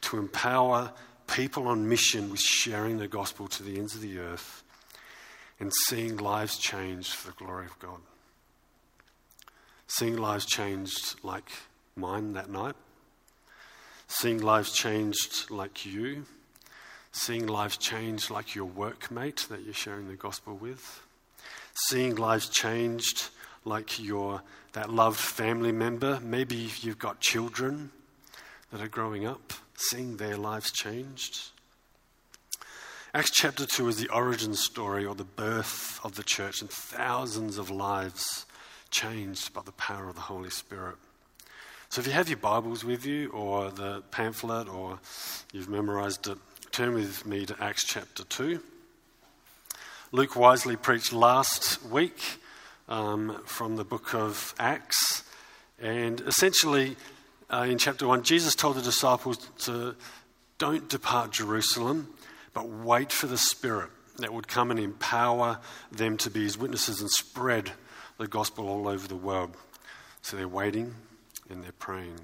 to 0.01 0.17
empower 0.17 0.91
people 1.27 1.69
on 1.69 1.87
mission 1.87 2.31
with 2.31 2.41
sharing 2.41 2.97
the 2.97 3.07
gospel 3.07 3.49
to 3.49 3.63
the 3.63 3.77
ends 3.77 3.95
of 3.95 4.01
the 4.01 4.19
earth 4.19 4.63
and 5.61 5.71
seeing 5.87 6.17
lives 6.17 6.57
changed 6.57 7.13
for 7.13 7.29
the 7.29 7.37
glory 7.37 7.67
of 7.67 7.79
God. 7.79 8.01
Seeing 9.87 10.17
lives 10.17 10.47
changed 10.47 11.23
like 11.23 11.51
mine 11.97 12.33
that 12.33 12.49
night. 12.49 12.77
Seeing 14.09 14.41
lives 14.41 14.73
changed 14.73 15.51
like 15.51 15.85
you. 15.85 16.25
Seeing 17.13 17.47
lives 17.47 17.77
changed 17.77 18.31
like 18.31 18.55
your 18.55 18.69
workmate 18.69 19.49
that 19.49 19.65
you're 19.65 19.75
sharing 19.75 20.09
the 20.09 20.17
gospel 20.17 20.57
with 20.57 21.04
seeing 21.75 22.17
lives 22.17 22.49
changed, 22.49 23.31
like 23.65 24.03
your 24.03 24.43
that 24.73 24.91
loved 24.91 25.19
family 25.19 25.73
member. 25.73 26.21
Maybe 26.23 26.71
you've 26.81 26.99
got 26.99 27.21
children 27.21 27.91
that 28.71 28.81
are 28.81 28.89
growing 28.89 29.27
up, 29.27 29.53
seeing 29.77 30.17
their 30.17 30.37
lives 30.37 30.73
changed. 30.73 31.51
Acts 33.15 33.31
chapter 33.31 33.65
2 33.65 33.89
is 33.89 33.97
the 33.97 34.09
origin 34.09 34.55
story 34.55 35.05
or 35.05 35.15
the 35.15 35.23
birth 35.23 36.01
of 36.03 36.17
the 36.17 36.25
church, 36.25 36.61
and 36.61 36.69
thousands 36.69 37.59
of 37.59 37.71
lives 37.71 38.45
changed 38.91 39.55
by 39.55 39.63
the 39.63 39.73
power 39.73 40.09
of 40.09 40.17
the 40.17 40.21
Holy 40.23 40.51
Spirit. 40.51 40.97
So 41.91 42.01
if 42.01 42.09
you 42.09 42.13
have 42.13 42.29
your 42.29 42.39
Bibles 42.39 42.83
with 42.83 43.07
you, 43.07 43.29
or 43.31 43.71
the 43.71 44.03
pamphlet, 44.11 44.69
or 44.69 44.99
you've 45.53 45.69
memorized 45.69 46.27
it, 46.27 46.39
turn 46.73 46.95
with 46.95 47.25
me 47.25 47.47
to 47.47 47.57
Acts 47.63 47.85
chapter 47.85 48.25
2. 48.25 48.61
Luke 50.15 50.37
wisely 50.37 50.77
preached 50.77 51.13
last 51.13 51.85
week 51.87 52.39
um, 52.89 53.43
from 53.47 53.75
the 53.75 53.83
book 53.83 54.15
of 54.15 54.55
Acts, 54.61 55.25
and 55.81 56.21
essentially 56.21 56.95
uh, 57.53 57.67
in 57.69 57.79
chapter 57.79 58.07
1, 58.07 58.23
Jesus 58.23 58.55
told 58.55 58.77
the 58.77 58.81
disciples 58.81 59.39
to 59.63 59.97
don't 60.59 60.89
depart 60.89 61.33
Jerusalem 61.33 62.15
but 62.53 62.69
wait 62.69 63.11
for 63.11 63.27
the 63.27 63.37
Spirit 63.37 63.91
that 64.19 64.33
would 64.33 64.47
come 64.47 64.71
and 64.71 64.79
empower 64.79 65.59
them 65.91 66.17
to 66.19 66.31
be 66.31 66.45
his 66.45 66.57
witnesses 66.57 67.01
and 67.01 67.11
spread 67.11 67.73
the 68.17 68.29
gospel 68.29 68.69
all 68.69 68.87
over 68.87 69.09
the 69.09 69.17
world. 69.17 69.57
So 70.23 70.37
they're 70.37 70.47
waiting 70.47 70.95
and 71.51 71.65
they're 71.65 71.73
praying. 71.73 72.21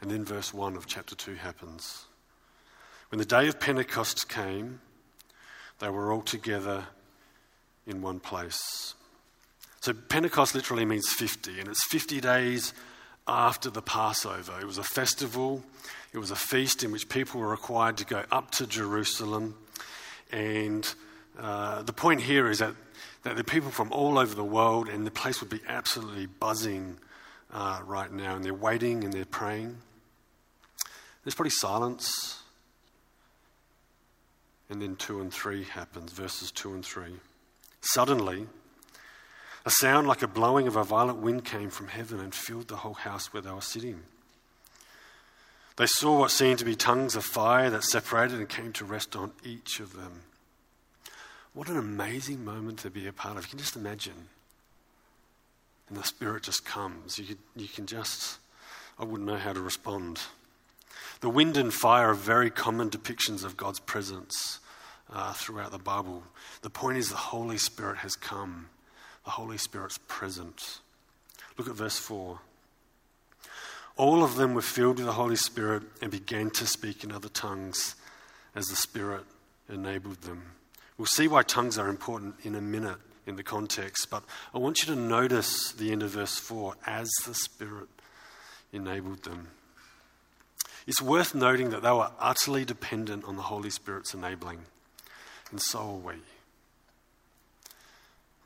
And 0.00 0.08
then 0.08 0.24
verse 0.24 0.54
1 0.54 0.76
of 0.76 0.86
chapter 0.86 1.16
2 1.16 1.34
happens. 1.34 2.04
When 3.08 3.18
the 3.18 3.24
day 3.24 3.48
of 3.48 3.58
Pentecost 3.58 4.28
came, 4.28 4.78
they 5.78 5.88
were 5.88 6.12
all 6.12 6.22
together 6.22 6.84
in 7.86 8.02
one 8.02 8.20
place. 8.20 8.94
So 9.80 9.92
Pentecost 9.92 10.54
literally 10.54 10.84
means 10.84 11.08
50, 11.08 11.60
and 11.60 11.68
it's 11.68 11.84
50 11.84 12.20
days 12.20 12.72
after 13.28 13.70
the 13.70 13.82
Passover. 13.82 14.58
It 14.60 14.66
was 14.66 14.78
a 14.78 14.82
festival, 14.82 15.62
it 16.12 16.18
was 16.18 16.30
a 16.30 16.36
feast 16.36 16.82
in 16.82 16.92
which 16.92 17.08
people 17.08 17.40
were 17.40 17.48
required 17.48 17.98
to 17.98 18.06
go 18.06 18.24
up 18.30 18.50
to 18.52 18.66
Jerusalem. 18.66 19.56
And 20.32 20.90
uh, 21.38 21.82
the 21.82 21.92
point 21.92 22.22
here 22.22 22.48
is 22.48 22.60
that, 22.60 22.74
that 23.24 23.36
the 23.36 23.44
people 23.44 23.70
from 23.70 23.92
all 23.92 24.18
over 24.18 24.34
the 24.34 24.44
world, 24.44 24.88
and 24.88 25.06
the 25.06 25.10
place 25.10 25.40
would 25.40 25.50
be 25.50 25.60
absolutely 25.68 26.26
buzzing 26.26 26.96
uh, 27.52 27.80
right 27.84 28.12
now, 28.12 28.36
and 28.36 28.44
they're 28.44 28.54
waiting 28.54 29.04
and 29.04 29.12
they're 29.12 29.24
praying. 29.24 29.76
There's 31.24 31.34
probably 31.34 31.50
silence. 31.50 32.42
And 34.70 34.80
then 34.80 34.96
2 34.96 35.20
and 35.20 35.32
3 35.32 35.64
happens, 35.64 36.12
verses 36.12 36.50
2 36.50 36.74
and 36.74 36.84
3. 36.84 37.14
Suddenly, 37.80 38.46
a 39.66 39.70
sound 39.70 40.06
like 40.06 40.22
a 40.22 40.28
blowing 40.28 40.66
of 40.66 40.76
a 40.76 40.84
violent 40.84 41.18
wind 41.18 41.44
came 41.44 41.70
from 41.70 41.88
heaven 41.88 42.20
and 42.20 42.34
filled 42.34 42.68
the 42.68 42.76
whole 42.76 42.94
house 42.94 43.32
where 43.32 43.42
they 43.42 43.50
were 43.50 43.60
sitting. 43.60 44.02
They 45.76 45.86
saw 45.86 46.20
what 46.20 46.30
seemed 46.30 46.58
to 46.60 46.64
be 46.64 46.76
tongues 46.76 47.16
of 47.16 47.24
fire 47.24 47.68
that 47.70 47.82
separated 47.82 48.38
and 48.38 48.48
came 48.48 48.72
to 48.74 48.84
rest 48.84 49.16
on 49.16 49.32
each 49.42 49.80
of 49.80 49.94
them. 49.94 50.22
What 51.52 51.68
an 51.68 51.76
amazing 51.76 52.44
moment 52.44 52.80
to 52.80 52.90
be 52.90 53.06
a 53.06 53.12
part 53.12 53.36
of. 53.36 53.44
You 53.44 53.50
can 53.50 53.58
just 53.58 53.76
imagine. 53.76 54.28
And 55.88 55.96
the 55.96 56.04
Spirit 56.04 56.42
just 56.42 56.64
comes. 56.64 57.18
You, 57.18 57.36
you 57.56 57.68
can 57.68 57.86
just, 57.86 58.38
I 58.98 59.04
wouldn't 59.04 59.28
know 59.28 59.36
how 59.36 59.52
to 59.52 59.60
respond. 59.60 60.20
The 61.24 61.30
wind 61.30 61.56
and 61.56 61.72
fire 61.72 62.10
are 62.10 62.14
very 62.14 62.50
common 62.50 62.90
depictions 62.90 63.46
of 63.46 63.56
God's 63.56 63.80
presence 63.80 64.58
uh, 65.10 65.32
throughout 65.32 65.72
the 65.72 65.78
Bible. 65.78 66.22
The 66.60 66.68
point 66.68 66.98
is, 66.98 67.08
the 67.08 67.16
Holy 67.16 67.56
Spirit 67.56 67.96
has 68.00 68.14
come 68.14 68.68
the 69.24 69.30
Holy 69.30 69.56
Spirit's 69.56 69.98
present. 70.06 70.80
Look 71.56 71.66
at 71.66 71.76
verse 71.76 71.98
4. 71.98 72.40
All 73.96 74.22
of 74.22 74.36
them 74.36 74.52
were 74.52 74.60
filled 74.60 74.98
with 74.98 75.06
the 75.06 75.12
Holy 75.12 75.36
Spirit 75.36 75.84
and 76.02 76.10
began 76.10 76.50
to 76.50 76.66
speak 76.66 77.04
in 77.04 77.10
other 77.10 77.30
tongues 77.30 77.94
as 78.54 78.66
the 78.66 78.76
Spirit 78.76 79.24
enabled 79.70 80.20
them. 80.20 80.42
We'll 80.98 81.06
see 81.06 81.26
why 81.26 81.42
tongues 81.42 81.78
are 81.78 81.88
important 81.88 82.34
in 82.42 82.54
a 82.54 82.60
minute 82.60 82.98
in 83.26 83.36
the 83.36 83.42
context, 83.42 84.08
but 84.10 84.24
I 84.52 84.58
want 84.58 84.82
you 84.82 84.94
to 84.94 85.00
notice 85.00 85.72
the 85.72 85.90
end 85.90 86.02
of 86.02 86.10
verse 86.10 86.38
4 86.38 86.74
as 86.86 87.08
the 87.24 87.32
Spirit 87.32 87.88
enabled 88.74 89.22
them. 89.22 89.48
It's 90.86 91.00
worth 91.00 91.34
noting 91.34 91.70
that 91.70 91.82
they 91.82 91.90
were 91.90 92.10
utterly 92.18 92.64
dependent 92.64 93.24
on 93.24 93.36
the 93.36 93.42
Holy 93.42 93.70
Spirit's 93.70 94.14
enabling, 94.14 94.60
and 95.50 95.60
so 95.60 95.78
are 95.80 96.12
we. 96.12 96.14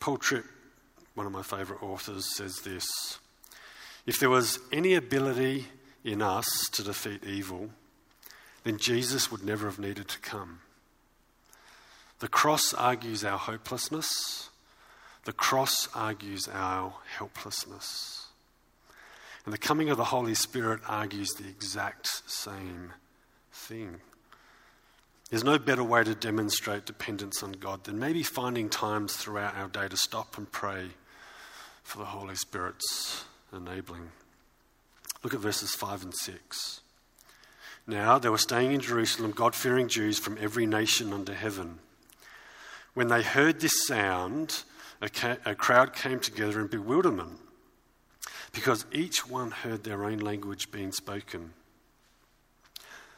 Paul 0.00 0.18
Tripp 0.18 0.45
one 1.18 1.26
of 1.26 1.33
my 1.33 1.42
favourite 1.42 1.83
authors, 1.83 2.37
says 2.37 2.61
this 2.61 2.87
If 4.07 4.21
there 4.21 4.30
was 4.30 4.61
any 4.73 4.95
ability 4.95 5.66
in 6.04 6.23
us 6.23 6.68
to 6.71 6.85
defeat 6.85 7.25
evil, 7.25 7.71
then 8.62 8.78
Jesus 8.78 9.28
would 9.28 9.45
never 9.45 9.66
have 9.66 9.80
needed 9.80 10.07
to 10.07 10.21
come. 10.21 10.61
The 12.21 12.28
cross 12.28 12.73
argues 12.73 13.25
our 13.25 13.37
hopelessness, 13.37 14.49
the 15.25 15.33
cross 15.33 15.88
argues 15.92 16.49
our 16.49 16.95
helplessness. 17.16 18.28
And 19.49 19.52
the 19.55 19.57
coming 19.57 19.88
of 19.88 19.97
the 19.97 20.05
Holy 20.05 20.35
Spirit 20.35 20.83
argues 20.87 21.31
the 21.31 21.49
exact 21.49 22.07
same 22.31 22.93
thing. 23.50 23.95
There's 25.31 25.43
no 25.43 25.59
better 25.59 25.83
way 25.83 26.05
to 26.05 26.14
demonstrate 26.14 26.85
dependence 26.85 27.43
on 27.43 27.52
God 27.52 27.85
than 27.85 27.99
maybe 27.99 28.23
finding 28.23 28.69
times 28.69 29.17
throughout 29.17 29.57
our 29.57 29.69
day 29.69 29.88
to 29.88 29.97
stop 29.97 30.37
and 30.37 30.52
pray 30.52 30.88
for 31.83 31.97
the 31.97 32.05
Holy 32.05 32.35
Spirit's 32.35 33.25
enabling. 33.50 34.11
Look 35.25 35.33
at 35.33 35.40
verses 35.40 35.75
5 35.75 36.02
and 36.02 36.14
6. 36.14 36.81
Now 37.87 38.19
they 38.19 38.28
were 38.28 38.37
staying 38.37 38.73
in 38.73 38.81
Jerusalem, 38.81 39.31
God 39.31 39.55
fearing 39.55 39.88
Jews 39.88 40.19
from 40.19 40.37
every 40.38 40.67
nation 40.67 41.14
under 41.14 41.33
heaven. 41.33 41.78
When 42.93 43.09
they 43.09 43.23
heard 43.23 43.61
this 43.61 43.87
sound, 43.87 44.64
a, 45.00 45.09
ca- 45.09 45.38
a 45.47 45.55
crowd 45.55 45.95
came 45.95 46.21
together 46.21 46.61
in 46.61 46.67
bewilderment 46.67 47.38
because 48.59 48.85
each 48.93 49.29
one 49.29 49.50
heard 49.50 49.85
their 49.85 50.05
own 50.05 50.19
language 50.19 50.71
being 50.71 50.93
spoken. 50.93 51.53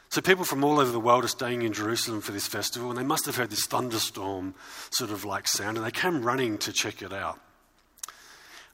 So 0.09 0.21
people 0.21 0.43
from 0.43 0.63
all 0.63 0.79
over 0.79 0.91
the 0.91 0.99
world 0.99 1.23
are 1.23 1.29
staying 1.29 1.61
in 1.61 1.73
Jerusalem 1.73 2.21
for 2.21 2.31
this 2.31 2.47
festival, 2.47 2.89
and 2.89 2.99
they 2.99 3.03
must 3.03 3.25
have 3.25 3.37
heard 3.37 3.49
this 3.49 3.65
thunderstorm 3.65 4.55
sort 4.89 5.11
of 5.11 5.23
like 5.23 5.47
sound, 5.47 5.77
and 5.77 5.85
they 5.85 5.91
came 5.91 6.21
running 6.21 6.57
to 6.59 6.73
check 6.73 7.01
it 7.01 7.13
out. 7.13 7.39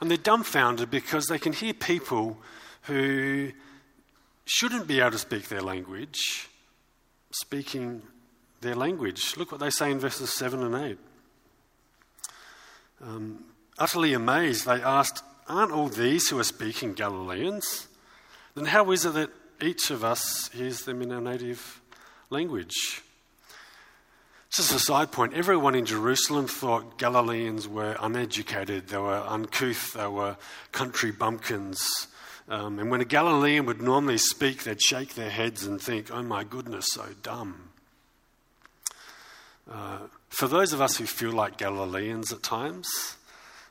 And 0.01 0.09
they're 0.09 0.17
dumbfounded 0.17 0.89
because 0.89 1.27
they 1.27 1.39
can 1.39 1.53
hear 1.53 1.73
people 1.73 2.37
who 2.83 3.51
shouldn't 4.45 4.87
be 4.87 4.99
able 4.99 5.11
to 5.11 5.17
speak 5.17 5.47
their 5.47 5.61
language 5.61 6.49
speaking 7.31 8.01
their 8.61 8.75
language. 8.75 9.35
Look 9.37 9.51
what 9.51 9.59
they 9.59 9.69
say 9.69 9.91
in 9.91 9.99
verses 9.99 10.33
7 10.33 10.63
and 10.63 10.75
8. 10.75 10.97
Um, 13.01 13.43
utterly 13.77 14.13
amazed, 14.13 14.65
they 14.65 14.81
asked, 14.81 15.23
Aren't 15.47 15.71
all 15.71 15.87
these 15.87 16.29
who 16.29 16.39
are 16.39 16.43
speaking 16.43 16.93
Galileans? 16.93 17.87
Then 18.55 18.65
how 18.65 18.91
is 18.91 19.05
it 19.05 19.13
that 19.13 19.29
each 19.61 19.91
of 19.91 20.03
us 20.03 20.49
hears 20.53 20.81
them 20.81 21.01
in 21.01 21.11
our 21.11 21.21
native 21.21 21.81
language? 22.29 23.01
Just 24.49 24.73
a 24.73 24.79
side 24.79 25.11
point, 25.11 25.33
everyone 25.33 25.75
in 25.75 25.85
Jerusalem 25.85 26.47
thought 26.47 26.97
Galileans 26.97 27.67
were 27.67 27.95
uneducated, 27.99 28.87
they 28.87 28.97
were 28.97 29.23
uncouth, 29.27 29.93
they 29.93 30.07
were 30.07 30.37
country 30.71 31.11
bumpkins. 31.11 31.79
Um, 32.49 32.79
and 32.79 32.89
when 32.89 33.01
a 33.01 33.05
Galilean 33.05 33.65
would 33.65 33.81
normally 33.81 34.17
speak, 34.17 34.63
they'd 34.63 34.81
shake 34.81 35.15
their 35.15 35.29
heads 35.29 35.65
and 35.65 35.81
think, 35.81 36.09
oh 36.11 36.23
my 36.23 36.43
goodness, 36.43 36.87
so 36.91 37.05
dumb. 37.21 37.69
Uh, 39.69 39.99
for 40.29 40.47
those 40.47 40.71
of 40.71 40.81
us 40.81 40.97
who 40.97 41.05
feel 41.05 41.31
like 41.31 41.57
Galileans 41.57 42.31
at 42.31 42.41
times, 42.41 42.87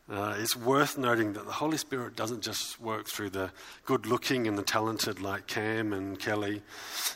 uh, 0.09 0.37
it's 0.39 0.55
worth 0.55 0.97
noting 0.97 1.33
that 1.33 1.45
the 1.47 1.53
Holy 1.53 1.77
Spirit 1.77 2.15
doesn't 2.15 2.41
just 2.41 2.81
work 2.81 3.09
through 3.09 3.31
the 3.31 3.51
good 3.85 4.07
looking 4.07 4.47
and 4.47 4.57
the 4.57 4.63
talented 4.63 5.21
like 5.21 5.49
Cam 5.49 5.93
and 5.93 6.19
Kelly, 6.19 6.63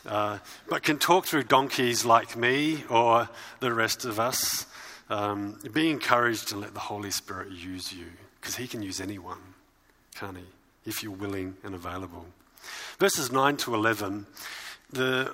uh, 0.05 0.39
but 0.67 0.83
can 0.83 0.97
talk 0.97 1.25
through 1.25 1.43
donkeys 1.43 2.03
like 2.03 2.35
me 2.35 2.83
or 2.89 3.29
the 3.61 3.73
rest 3.73 4.03
of 4.03 4.19
us. 4.19 4.65
Um, 5.09 5.57
be 5.71 5.89
encouraged 5.89 6.49
to 6.49 6.57
let 6.57 6.73
the 6.73 6.81
Holy 6.81 7.11
Spirit 7.11 7.51
use 7.51 7.93
you 7.93 8.07
because 8.39 8.57
He 8.57 8.67
can 8.67 8.81
use 8.81 8.99
anyone, 8.99 9.39
can't 10.15 10.37
He? 10.37 10.43
If 10.85 11.01
you're 11.01 11.13
willing 11.13 11.55
and 11.63 11.73
available. 11.73 12.25
Verses 12.99 13.31
9 13.31 13.55
to 13.57 13.73
11, 13.73 14.25
the, 14.91 15.33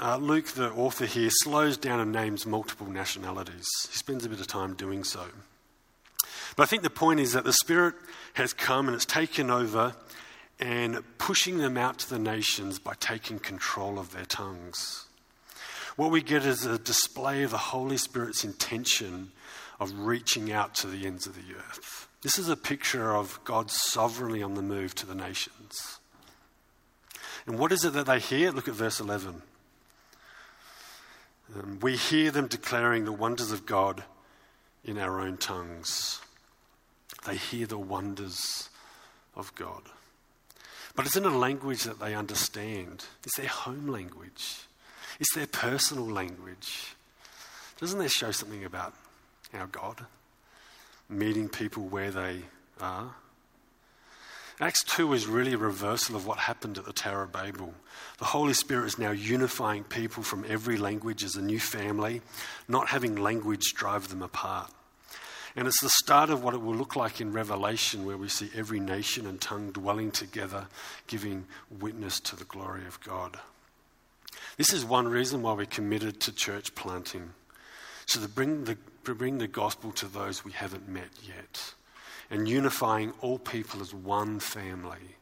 uh, 0.00 0.16
Luke, 0.16 0.46
the 0.48 0.70
author 0.72 1.04
here, 1.04 1.30
slows 1.30 1.76
down 1.76 2.00
and 2.00 2.12
names 2.12 2.46
multiple 2.46 2.86
nationalities. 2.86 3.66
He 3.90 3.96
spends 3.96 4.24
a 4.24 4.28
bit 4.28 4.40
of 4.40 4.46
time 4.46 4.74
doing 4.74 5.04
so. 5.04 5.26
But 6.56 6.64
I 6.64 6.66
think 6.66 6.82
the 6.82 6.90
point 6.90 7.20
is 7.20 7.32
that 7.32 7.44
the 7.44 7.52
Spirit 7.52 7.94
has 8.34 8.52
come 8.52 8.86
and 8.86 8.94
it's 8.94 9.04
taken 9.04 9.50
over 9.50 9.94
and 10.60 11.02
pushing 11.18 11.58
them 11.58 11.76
out 11.76 11.98
to 11.98 12.10
the 12.10 12.18
nations 12.18 12.78
by 12.78 12.94
taking 13.00 13.38
control 13.38 13.98
of 13.98 14.12
their 14.12 14.24
tongues. 14.24 15.06
What 15.96 16.10
we 16.10 16.22
get 16.22 16.44
is 16.44 16.64
a 16.64 16.78
display 16.78 17.42
of 17.42 17.50
the 17.50 17.58
Holy 17.58 17.96
Spirit's 17.96 18.44
intention 18.44 19.32
of 19.80 19.92
reaching 19.98 20.52
out 20.52 20.74
to 20.76 20.86
the 20.86 21.06
ends 21.06 21.26
of 21.26 21.34
the 21.34 21.54
earth. 21.54 22.08
This 22.22 22.38
is 22.38 22.48
a 22.48 22.56
picture 22.56 23.14
of 23.14 23.38
God 23.44 23.70
sovereignly 23.70 24.42
on 24.42 24.54
the 24.54 24.62
move 24.62 24.94
to 24.96 25.06
the 25.06 25.14
nations. 25.14 25.98
And 27.46 27.58
what 27.58 27.72
is 27.72 27.84
it 27.84 27.92
that 27.92 28.06
they 28.06 28.18
hear? 28.18 28.50
Look 28.50 28.68
at 28.68 28.74
verse 28.74 29.00
11. 29.00 29.42
Um, 31.54 31.78
we 31.82 31.96
hear 31.96 32.30
them 32.30 32.46
declaring 32.46 33.04
the 33.04 33.12
wonders 33.12 33.52
of 33.52 33.66
God 33.66 34.04
in 34.82 34.98
our 34.98 35.20
own 35.20 35.36
tongues. 35.36 36.20
They 37.26 37.36
hear 37.36 37.66
the 37.66 37.78
wonders 37.78 38.68
of 39.34 39.54
God. 39.54 39.82
But 40.94 41.06
it's 41.06 41.16
in 41.16 41.24
a 41.24 41.36
language 41.36 41.84
that 41.84 41.98
they 41.98 42.14
understand. 42.14 43.04
It's 43.24 43.36
their 43.36 43.48
home 43.48 43.88
language, 43.88 44.60
it's 45.18 45.34
their 45.34 45.46
personal 45.46 46.06
language. 46.06 46.94
Doesn't 47.80 47.98
that 47.98 48.10
show 48.10 48.30
something 48.30 48.64
about 48.64 48.94
our 49.52 49.66
God? 49.66 50.06
Meeting 51.08 51.48
people 51.48 51.84
where 51.84 52.10
they 52.10 52.42
are. 52.80 53.14
Acts 54.60 54.84
2 54.84 55.12
is 55.12 55.26
really 55.26 55.54
a 55.54 55.58
reversal 55.58 56.14
of 56.14 56.26
what 56.26 56.38
happened 56.38 56.78
at 56.78 56.84
the 56.84 56.92
Tower 56.92 57.24
of 57.24 57.32
Babel. 57.32 57.74
The 58.18 58.26
Holy 58.26 58.52
Spirit 58.52 58.86
is 58.86 58.98
now 58.98 59.10
unifying 59.10 59.82
people 59.82 60.22
from 60.22 60.44
every 60.48 60.76
language 60.76 61.24
as 61.24 61.34
a 61.34 61.42
new 61.42 61.58
family, 61.58 62.22
not 62.68 62.88
having 62.88 63.16
language 63.16 63.74
drive 63.74 64.08
them 64.08 64.22
apart. 64.22 64.70
And 65.56 65.68
it's 65.68 65.80
the 65.80 65.88
start 65.88 66.30
of 66.30 66.42
what 66.42 66.54
it 66.54 66.60
will 66.60 66.74
look 66.74 66.96
like 66.96 67.20
in 67.20 67.32
Revelation, 67.32 68.04
where 68.04 68.16
we 68.16 68.28
see 68.28 68.50
every 68.56 68.80
nation 68.80 69.26
and 69.26 69.40
tongue 69.40 69.70
dwelling 69.70 70.10
together, 70.10 70.66
giving 71.06 71.46
witness 71.80 72.18
to 72.20 72.36
the 72.36 72.44
glory 72.44 72.86
of 72.86 73.00
God. 73.00 73.38
This 74.56 74.72
is 74.72 74.84
one 74.84 75.06
reason 75.06 75.42
why 75.42 75.52
we're 75.52 75.66
committed 75.66 76.20
to 76.20 76.32
church 76.32 76.74
planting, 76.74 77.30
so 78.06 78.20
to 78.20 78.28
bring 78.28 78.64
the, 78.64 78.76
bring 79.04 79.38
the 79.38 79.46
gospel 79.46 79.92
to 79.92 80.06
those 80.06 80.44
we 80.44 80.52
haven't 80.52 80.88
met 80.88 81.08
yet, 81.26 81.74
and 82.30 82.48
unifying 82.48 83.12
all 83.20 83.38
people 83.38 83.80
as 83.80 83.94
one 83.94 84.40
family 84.40 85.16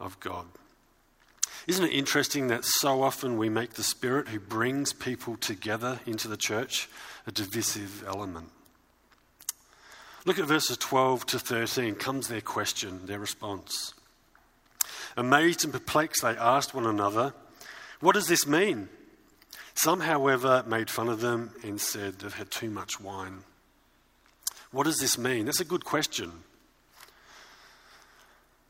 of 0.00 0.18
God. 0.18 0.46
Isn't 1.66 1.86
it 1.86 1.92
interesting 1.92 2.48
that 2.48 2.64
so 2.64 3.02
often 3.02 3.36
we 3.36 3.48
make 3.48 3.74
the 3.74 3.82
Spirit 3.82 4.28
who 4.28 4.38
brings 4.38 4.92
people 4.92 5.36
together 5.36 6.00
into 6.06 6.28
the 6.28 6.36
church 6.36 6.88
a 7.26 7.32
divisive 7.32 8.04
element? 8.06 8.50
Look 10.26 10.40
at 10.40 10.46
verses 10.46 10.76
12 10.76 11.24
to 11.26 11.38
13. 11.38 11.94
Comes 11.94 12.26
their 12.26 12.40
question, 12.40 13.06
their 13.06 13.20
response. 13.20 13.94
Amazed 15.16 15.62
and 15.62 15.72
perplexed, 15.72 16.22
they 16.22 16.36
asked 16.36 16.74
one 16.74 16.84
another, 16.84 17.32
What 18.00 18.16
does 18.16 18.26
this 18.26 18.44
mean? 18.44 18.88
Some, 19.74 20.00
however, 20.00 20.64
made 20.66 20.90
fun 20.90 21.08
of 21.08 21.20
them 21.20 21.52
and 21.62 21.80
said 21.80 22.18
they've 22.18 22.34
had 22.34 22.50
too 22.50 22.70
much 22.70 23.00
wine. 23.00 23.44
What 24.72 24.84
does 24.84 24.98
this 24.98 25.16
mean? 25.16 25.44
That's 25.44 25.60
a 25.60 25.64
good 25.64 25.84
question. 25.84 26.32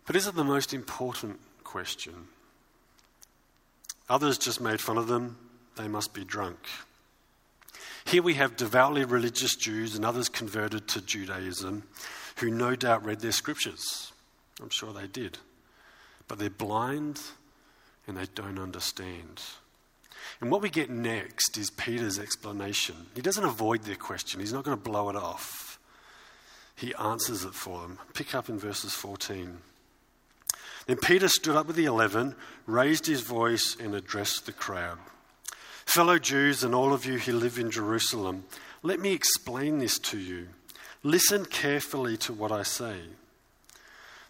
But 0.06 0.14
is 0.14 0.26
it 0.26 0.34
the 0.34 0.44
most 0.44 0.74
important 0.74 1.40
question? 1.64 2.28
Others 4.10 4.38
just 4.38 4.60
made 4.60 4.80
fun 4.80 4.98
of 4.98 5.08
them. 5.08 5.38
They 5.76 5.88
must 5.88 6.12
be 6.12 6.22
drunk. 6.22 6.58
Here 8.06 8.22
we 8.22 8.34
have 8.34 8.56
devoutly 8.56 9.04
religious 9.04 9.56
Jews 9.56 9.96
and 9.96 10.04
others 10.04 10.28
converted 10.28 10.86
to 10.88 11.00
Judaism 11.00 11.82
who 12.36 12.50
no 12.50 12.76
doubt 12.76 13.04
read 13.04 13.20
their 13.20 13.32
scriptures. 13.32 14.12
I'm 14.62 14.70
sure 14.70 14.92
they 14.92 15.08
did. 15.08 15.38
But 16.28 16.38
they're 16.38 16.50
blind 16.50 17.20
and 18.06 18.16
they 18.16 18.26
don't 18.34 18.60
understand. 18.60 19.42
And 20.40 20.50
what 20.50 20.62
we 20.62 20.70
get 20.70 20.88
next 20.88 21.58
is 21.58 21.70
Peter's 21.70 22.18
explanation. 22.18 22.94
He 23.14 23.22
doesn't 23.22 23.44
avoid 23.44 23.82
their 23.82 23.96
question, 23.96 24.40
he's 24.40 24.52
not 24.52 24.64
going 24.64 24.76
to 24.76 24.82
blow 24.82 25.10
it 25.10 25.16
off. 25.16 25.78
He 26.76 26.94
answers 26.94 27.42
it 27.42 27.54
for 27.54 27.80
them. 27.82 27.98
Pick 28.14 28.34
up 28.34 28.48
in 28.48 28.58
verses 28.58 28.92
14. 28.92 29.58
Then 30.86 30.98
Peter 30.98 31.28
stood 31.28 31.56
up 31.56 31.66
with 31.66 31.76
the 31.76 31.86
eleven, 31.86 32.36
raised 32.66 33.06
his 33.06 33.22
voice, 33.22 33.76
and 33.80 33.94
addressed 33.94 34.46
the 34.46 34.52
crowd. 34.52 34.98
Fellow 35.96 36.18
Jews 36.18 36.62
and 36.62 36.74
all 36.74 36.92
of 36.92 37.06
you 37.06 37.18
who 37.18 37.32
live 37.32 37.58
in 37.58 37.70
Jerusalem, 37.70 38.44
let 38.82 39.00
me 39.00 39.14
explain 39.14 39.78
this 39.78 39.98
to 40.00 40.18
you. 40.18 40.48
Listen 41.02 41.46
carefully 41.46 42.18
to 42.18 42.34
what 42.34 42.52
I 42.52 42.64
say. 42.64 42.96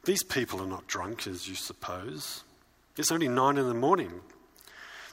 These 0.04 0.22
people 0.22 0.62
are 0.62 0.68
not 0.68 0.86
drunk, 0.86 1.26
as 1.26 1.48
you 1.48 1.56
suppose. 1.56 2.44
It's 2.96 3.10
only 3.10 3.26
nine 3.26 3.58
in 3.58 3.66
the 3.66 3.74
morning. 3.74 4.12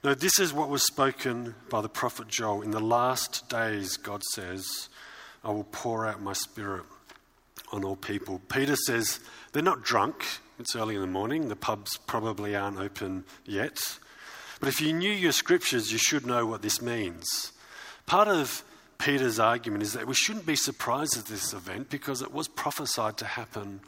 No, 0.04 0.14
this 0.14 0.38
is 0.38 0.54
what 0.54 0.70
was 0.70 0.86
spoken 0.86 1.56
by 1.72 1.82
the 1.82 1.90
prophet 1.90 2.28
Joel. 2.28 2.62
In 2.62 2.70
the 2.70 2.80
last 2.80 3.50
days, 3.50 3.98
God 3.98 4.22
says, 4.36 4.90
I 5.44 5.50
will 5.50 5.64
pour 5.64 6.06
out 6.06 6.22
my 6.22 6.34
spirit 6.34 6.84
on 7.72 7.84
all 7.84 7.96
people. 7.96 8.40
Peter 8.48 8.76
says 8.76 9.22
they're 9.54 9.64
not 9.64 9.82
drunk. 9.82 10.24
It's 10.60 10.76
early 10.76 10.94
in 10.94 11.02
the 11.02 11.08
morning. 11.08 11.48
The 11.48 11.56
pubs 11.56 11.98
probably 11.98 12.56
aren't 12.56 12.78
open 12.78 13.24
yet. 13.44 13.80
But 14.64 14.70
if 14.70 14.80
you 14.80 14.94
knew 14.94 15.12
your 15.12 15.34
scriptures, 15.34 15.92
you 15.92 15.98
should 15.98 16.26
know 16.26 16.46
what 16.46 16.62
this 16.62 16.82
means. 16.82 17.52
Part 18.06 18.30
of 18.30 18.64
Peter's 18.98 19.38
argument 19.38 19.84
is 19.84 19.92
that 19.92 20.08
we 20.08 20.14
shouldn't 20.14 20.46
be 20.46 20.56
surprised 20.56 21.18
at 21.18 21.26
this 21.26 21.52
event 21.52 21.90
because 21.90 22.22
it 22.22 22.32
was 22.34 22.48
prophesied 22.48 23.18
to 23.18 23.26
happen 23.26 23.82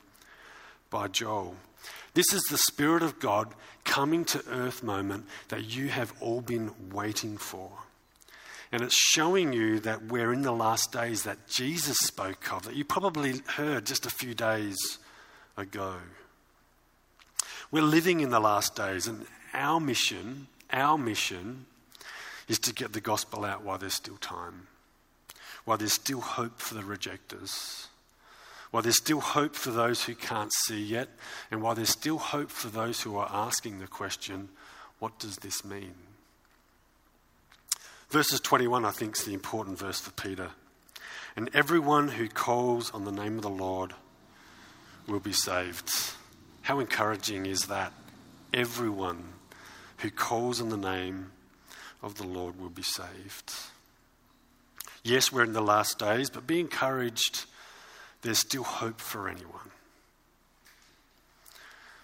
by 0.90 1.08
Joel. 1.08 1.56
This 2.14 2.34
is 2.34 2.44
the 2.50 2.58
Spirit 2.58 3.04
of 3.04 3.22
God 3.22 3.54
coming 3.86 4.26
to 4.26 4.44
earth 4.50 4.84
moment 4.84 5.28
that 5.48 5.64
you 5.64 5.88
have 5.88 6.12
all 6.20 6.42
been 6.42 6.72
waiting 6.92 7.38
for. 7.38 7.72
And 8.70 8.82
it's 8.82 8.98
showing 8.98 9.54
you 9.54 9.80
that 9.80 10.08
we're 10.08 10.34
in 10.34 10.42
the 10.42 10.52
last 10.52 10.92
days 10.92 11.24
that 11.24 11.48
Jesus 11.48 11.96
spoke 12.00 12.52
of, 12.52 12.64
that 12.64 12.76
you 12.76 12.84
probably 12.84 13.36
heard 13.48 13.86
just 13.86 14.06
a 14.06 14.10
few 14.10 14.34
days 14.34 14.76
ago. 15.56 15.96
We're 17.72 17.82
living 17.82 18.20
in 18.20 18.30
the 18.30 18.42
last 18.42 18.76
days, 18.76 19.08
and 19.08 19.26
our 19.54 19.80
mission 19.80 20.48
our 20.72 20.98
mission 20.98 21.66
is 22.48 22.60
to 22.60 22.74
get 22.74 22.94
the 22.94 23.02
gospel 23.02 23.46
out 23.46 23.64
while 23.64 23.78
there's 23.78 23.94
still 23.94 24.18
time, 24.18 24.68
while 25.66 25.78
there's 25.78 25.94
still 25.94 26.22
hope 26.22 26.60
for 26.60 26.76
the 26.76 26.84
rejectors, 26.84 27.88
while 28.72 28.84
there's 28.84 28.98
still 28.98 29.22
hope 29.22 29.56
for 29.56 29.72
those 29.72 30.04
who 30.04 30.16
can't 30.16 30.52
see 30.66 30.82
yet, 30.82 31.10
and 31.50 31.62
while 31.62 31.76
there's 31.76 31.90
still 31.90 32.18
hope 32.18 32.52
for 32.52 32.68
those 32.68 33.02
who 33.02 33.16
are 33.18 33.30
asking 33.32 33.80
the 33.80 33.88
question, 33.88 34.50
what 35.00 35.18
does 35.20 35.38
this 35.38 35.64
mean? 35.66 35.94
Verses 38.10 38.40
21, 38.40 38.86
I 38.86 38.92
think, 38.92 39.18
is 39.18 39.26
the 39.26 39.34
important 39.34 39.80
verse 39.80 40.00
for 40.00 40.12
Peter. 40.12 40.50
And 41.36 41.50
everyone 41.54 42.10
who 42.10 42.30
calls 42.30 42.92
on 42.92 43.04
the 43.04 43.12
name 43.12 43.36
of 43.38 43.42
the 43.42 43.50
Lord 43.50 43.94
will 45.08 45.20
be 45.20 45.34
saved. 45.34 45.90
How 46.62 46.80
encouraging 46.80 47.46
is 47.46 47.68
that? 47.68 47.92
Everyone 48.54 49.35
who 49.98 50.10
calls 50.10 50.62
on 50.62 50.70
the 50.70 50.78
name 50.78 51.32
of 52.02 52.16
the 52.16 52.28
Lord 52.28 52.60
will 52.60 52.70
be 52.70 52.84
saved. 52.84 53.54
Yes, 55.04 55.32
we're 55.32 55.44
in 55.44 55.54
the 55.54 55.62
last 55.62 56.00
days, 56.00 56.30
but 56.30 56.48
be 56.48 56.60
encouraged. 56.60 57.46
There's 58.22 58.40
still 58.40 58.64
hope 58.64 59.00
for 59.00 59.28
anyone. 59.30 59.72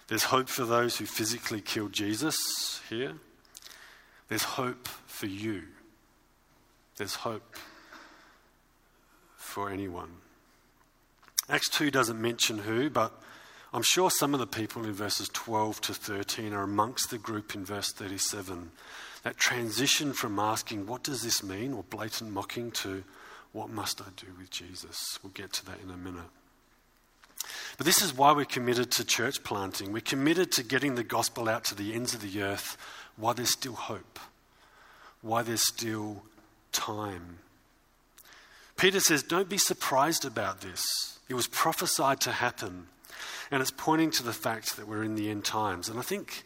There's 0.08 0.24
hope 0.24 0.48
for 0.48 0.64
those 0.64 0.96
who 0.96 1.06
physically 1.06 1.60
killed 1.60 1.92
Jesus 1.92 2.80
here. 2.88 3.14
There's 4.28 4.42
hope 4.42 4.88
for 5.06 5.26
you. 5.26 5.62
There's 6.96 7.14
hope 7.14 7.56
for 9.36 9.70
anyone. 9.70 10.10
Acts 11.48 11.68
2 11.70 11.90
doesn't 11.90 12.20
mention 12.20 12.58
who, 12.58 12.90
but 12.90 13.21
I'm 13.74 13.82
sure 13.82 14.10
some 14.10 14.34
of 14.34 14.40
the 14.40 14.46
people 14.46 14.84
in 14.84 14.92
verses 14.92 15.30
12 15.32 15.80
to 15.82 15.94
13 15.94 16.52
are 16.52 16.62
amongst 16.62 17.10
the 17.10 17.18
group 17.18 17.54
in 17.54 17.64
verse 17.64 17.90
37. 17.92 18.70
That 19.22 19.38
transition 19.38 20.12
from 20.12 20.38
asking, 20.38 20.86
What 20.86 21.02
does 21.02 21.22
this 21.22 21.42
mean? 21.42 21.72
or 21.72 21.82
blatant 21.84 22.32
mocking 22.32 22.70
to, 22.72 23.02
What 23.52 23.70
must 23.70 24.00
I 24.02 24.06
do 24.16 24.26
with 24.38 24.50
Jesus? 24.50 25.18
We'll 25.22 25.32
get 25.32 25.52
to 25.54 25.66
that 25.66 25.80
in 25.82 25.90
a 25.90 25.96
minute. 25.96 26.28
But 27.76 27.86
this 27.86 28.02
is 28.02 28.14
why 28.14 28.32
we're 28.32 28.44
committed 28.44 28.90
to 28.92 29.04
church 29.04 29.42
planting. 29.42 29.92
We're 29.92 30.00
committed 30.00 30.52
to 30.52 30.62
getting 30.62 30.94
the 30.94 31.04
gospel 31.04 31.48
out 31.48 31.64
to 31.64 31.74
the 31.74 31.94
ends 31.94 32.14
of 32.14 32.20
the 32.20 32.42
earth 32.42 32.76
while 33.16 33.34
there's 33.34 33.52
still 33.52 33.74
hope, 33.74 34.18
while 35.22 35.44
there's 35.44 35.66
still 35.66 36.22
time. 36.72 37.38
Peter 38.76 39.00
says, 39.00 39.22
Don't 39.22 39.48
be 39.48 39.58
surprised 39.58 40.24
about 40.24 40.60
this. 40.60 40.82
It 41.28 41.34
was 41.34 41.46
prophesied 41.46 42.20
to 42.22 42.32
happen. 42.32 42.88
And 43.50 43.60
it's 43.60 43.70
pointing 43.70 44.10
to 44.12 44.22
the 44.22 44.32
fact 44.32 44.76
that 44.76 44.88
we're 44.88 45.02
in 45.02 45.14
the 45.14 45.30
end 45.30 45.44
times. 45.44 45.88
And 45.88 45.98
I 45.98 46.02
think 46.02 46.44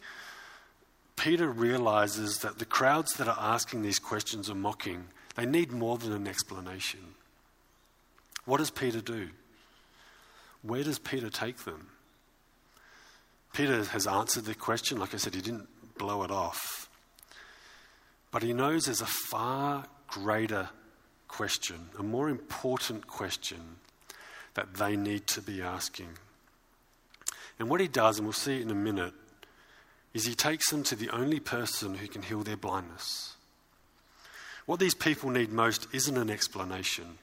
Peter 1.15 1.47
realizes 1.47 2.39
that 2.39 2.59
the 2.59 2.65
crowds 2.65 3.13
that 3.13 3.27
are 3.27 3.37
asking 3.39 3.81
these 3.81 3.99
questions 3.99 4.49
are 4.49 4.55
mocking. 4.55 5.07
They 5.35 5.45
need 5.45 5.71
more 5.71 5.97
than 5.97 6.13
an 6.13 6.27
explanation. 6.27 6.99
What 8.45 8.57
does 8.57 8.71
Peter 8.71 9.01
do? 9.01 9.29
Where 10.61 10.83
does 10.83 10.99
Peter 10.99 11.29
take 11.29 11.65
them? 11.65 11.87
Peter 13.53 13.83
has 13.83 14.07
answered 14.07 14.45
the 14.45 14.55
question. 14.55 14.99
Like 14.99 15.13
I 15.13 15.17
said, 15.17 15.33
he 15.33 15.41
didn't 15.41 15.67
blow 15.97 16.23
it 16.23 16.31
off. 16.31 16.89
But 18.31 18.43
he 18.43 18.53
knows 18.53 18.85
there's 18.85 19.01
a 19.01 19.05
far 19.05 19.85
greater 20.07 20.69
question, 21.27 21.89
a 21.97 22.03
more 22.03 22.29
important 22.29 23.07
question 23.07 23.77
that 24.53 24.75
they 24.75 24.95
need 24.95 25.27
to 25.27 25.41
be 25.41 25.61
asking. 25.61 26.09
And 27.59 27.69
what 27.69 27.81
he 27.81 27.87
does, 27.87 28.17
and 28.17 28.27
we'll 28.27 28.33
see 28.33 28.57
it 28.57 28.61
in 28.61 28.71
a 28.71 28.75
minute, 28.75 29.13
is 30.13 30.25
he 30.25 30.35
takes 30.35 30.69
them 30.69 30.83
to 30.83 30.95
the 30.95 31.09
only 31.09 31.39
person 31.39 31.95
who 31.95 32.07
can 32.07 32.21
heal 32.21 32.43
their 32.43 32.57
blindness. 32.57 33.35
What 34.65 34.79
these 34.79 34.95
people 34.95 35.29
need 35.29 35.51
most 35.51 35.87
isn't 35.93 36.17
an 36.17 36.29
explanation, 36.29 37.17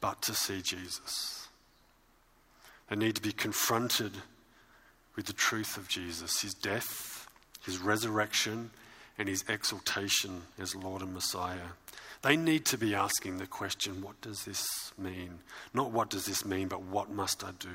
but 0.00 0.20
to 0.22 0.34
see 0.34 0.60
Jesus. 0.60 1.48
They 2.88 2.96
need 2.96 3.16
to 3.16 3.22
be 3.22 3.32
confronted 3.32 4.12
with 5.16 5.26
the 5.26 5.32
truth 5.32 5.76
of 5.76 5.88
Jesus, 5.88 6.42
his 6.42 6.54
death, 6.54 7.26
his 7.64 7.78
resurrection, 7.78 8.70
and 9.16 9.28
his 9.28 9.44
exaltation 9.48 10.42
as 10.60 10.74
Lord 10.74 11.00
and 11.00 11.14
Messiah. 11.14 11.70
They 12.22 12.36
need 12.36 12.64
to 12.66 12.78
be 12.78 12.94
asking 12.94 13.38
the 13.38 13.46
question, 13.46 14.02
what 14.02 14.20
does 14.20 14.44
this 14.44 14.92
mean? 14.98 15.38
Not 15.72 15.92
what 15.92 16.10
does 16.10 16.26
this 16.26 16.44
mean, 16.44 16.68
but 16.68 16.82
what 16.82 17.10
must 17.10 17.44
I 17.44 17.52
do 17.58 17.68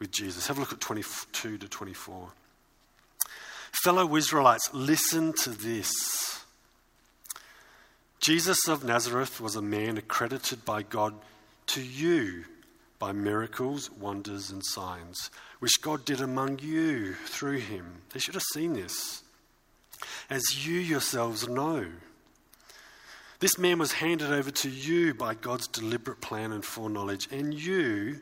with 0.00 0.10
Jesus? 0.10 0.48
Have 0.48 0.56
a 0.56 0.60
look 0.60 0.72
at 0.72 0.80
22 0.80 1.58
to 1.58 1.68
24. 1.68 2.28
Fellow 3.84 4.16
Israelites, 4.16 4.68
listen 4.72 5.32
to 5.34 5.50
this. 5.50 6.44
Jesus 8.18 8.68
of 8.68 8.84
Nazareth 8.84 9.40
was 9.40 9.56
a 9.56 9.62
man 9.62 9.96
accredited 9.96 10.64
by 10.64 10.82
God 10.82 11.14
to 11.68 11.82
you 11.82 12.44
by 12.98 13.12
miracles, 13.12 13.90
wonders, 13.90 14.50
and 14.50 14.62
signs, 14.64 15.30
which 15.58 15.80
God 15.80 16.04
did 16.04 16.20
among 16.20 16.58
you 16.58 17.14
through 17.14 17.58
him. 17.58 18.02
They 18.12 18.20
should 18.20 18.34
have 18.34 18.42
seen 18.52 18.74
this, 18.74 19.22
as 20.28 20.66
you 20.66 20.78
yourselves 20.78 21.48
know. 21.48 21.86
This 23.38 23.56
man 23.56 23.78
was 23.78 23.92
handed 23.92 24.30
over 24.30 24.50
to 24.50 24.68
you 24.68 25.14
by 25.14 25.32
God's 25.32 25.66
deliberate 25.66 26.20
plan 26.20 26.52
and 26.52 26.62
foreknowledge, 26.62 27.26
and 27.32 27.54
you, 27.54 28.20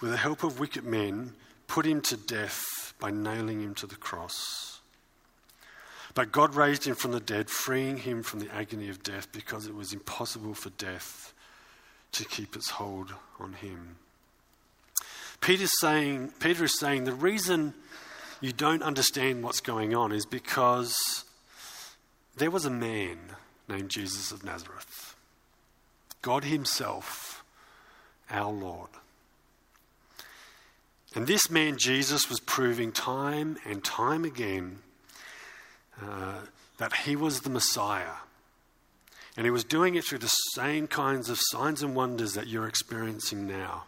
with 0.00 0.10
the 0.10 0.16
help 0.16 0.42
of 0.42 0.60
wicked 0.60 0.84
men, 0.84 1.34
put 1.66 1.86
him 1.86 2.00
to 2.02 2.16
death 2.16 2.94
by 2.98 3.10
nailing 3.10 3.60
him 3.60 3.74
to 3.74 3.86
the 3.86 3.96
cross. 3.96 4.80
But 6.14 6.30
God 6.30 6.54
raised 6.54 6.84
him 6.84 6.94
from 6.94 7.10
the 7.10 7.20
dead, 7.20 7.50
freeing 7.50 7.98
him 7.98 8.22
from 8.22 8.40
the 8.40 8.54
agony 8.54 8.88
of 8.88 9.02
death 9.02 9.32
because 9.32 9.66
it 9.66 9.74
was 9.74 9.92
impossible 9.92 10.54
for 10.54 10.70
death 10.70 11.32
to 12.12 12.24
keep 12.24 12.54
its 12.54 12.70
hold 12.70 13.12
on 13.40 13.54
him. 13.54 13.96
Peter's 15.40 15.78
saying, 15.80 16.32
Peter 16.38 16.64
is 16.64 16.78
saying 16.78 17.04
the 17.04 17.12
reason 17.12 17.74
you 18.40 18.52
don't 18.52 18.82
understand 18.82 19.42
what's 19.42 19.60
going 19.60 19.94
on 19.94 20.12
is 20.12 20.24
because 20.24 21.24
there 22.36 22.50
was 22.50 22.64
a 22.64 22.70
man 22.70 23.18
named 23.68 23.90
Jesus 23.90 24.30
of 24.32 24.44
Nazareth, 24.44 25.16
God 26.22 26.44
Himself, 26.44 27.44
our 28.30 28.52
Lord. 28.52 28.90
And 31.14 31.26
this 31.26 31.50
man, 31.50 31.76
Jesus, 31.78 32.28
was 32.28 32.40
proving 32.40 32.90
time 32.90 33.56
and 33.64 33.84
time 33.84 34.24
again 34.24 34.78
uh, 36.02 36.40
that 36.78 36.92
he 36.92 37.14
was 37.14 37.40
the 37.40 37.50
Messiah 37.50 38.16
and 39.36 39.44
he 39.44 39.50
was 39.50 39.64
doing 39.64 39.94
it 39.96 40.04
through 40.04 40.18
the 40.18 40.28
same 40.28 40.86
kinds 40.86 41.28
of 41.28 41.38
signs 41.40 41.82
and 41.82 41.94
wonders 41.94 42.34
that 42.34 42.46
you're 42.46 42.68
experiencing 42.68 43.46
now. 43.46 43.84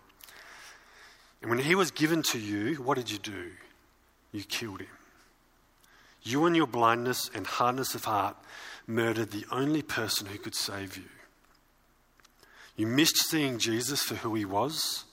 And 1.40 1.50
when 1.50 1.60
he 1.60 1.74
was 1.74 1.90
given 1.90 2.22
to 2.24 2.38
you, 2.38 2.74
what 2.76 2.96
did 2.96 3.10
you 3.10 3.18
do? 3.18 3.52
You 4.32 4.42
killed 4.42 4.80
him. 4.80 4.88
You, 6.22 6.46
in 6.46 6.56
your 6.56 6.66
blindness 6.66 7.30
and 7.32 7.46
hardness 7.46 7.94
of 7.94 8.04
heart, 8.04 8.36
murdered 8.86 9.30
the 9.30 9.44
only 9.52 9.82
person 9.82 10.26
who 10.26 10.38
could 10.38 10.56
save 10.56 10.96
you. 10.96 11.04
You 12.76 12.88
missed 12.88 13.28
seeing 13.28 13.58
Jesus 13.58 14.02
for 14.02 14.16
who 14.16 14.34
he 14.34 14.44
was. 14.44 15.04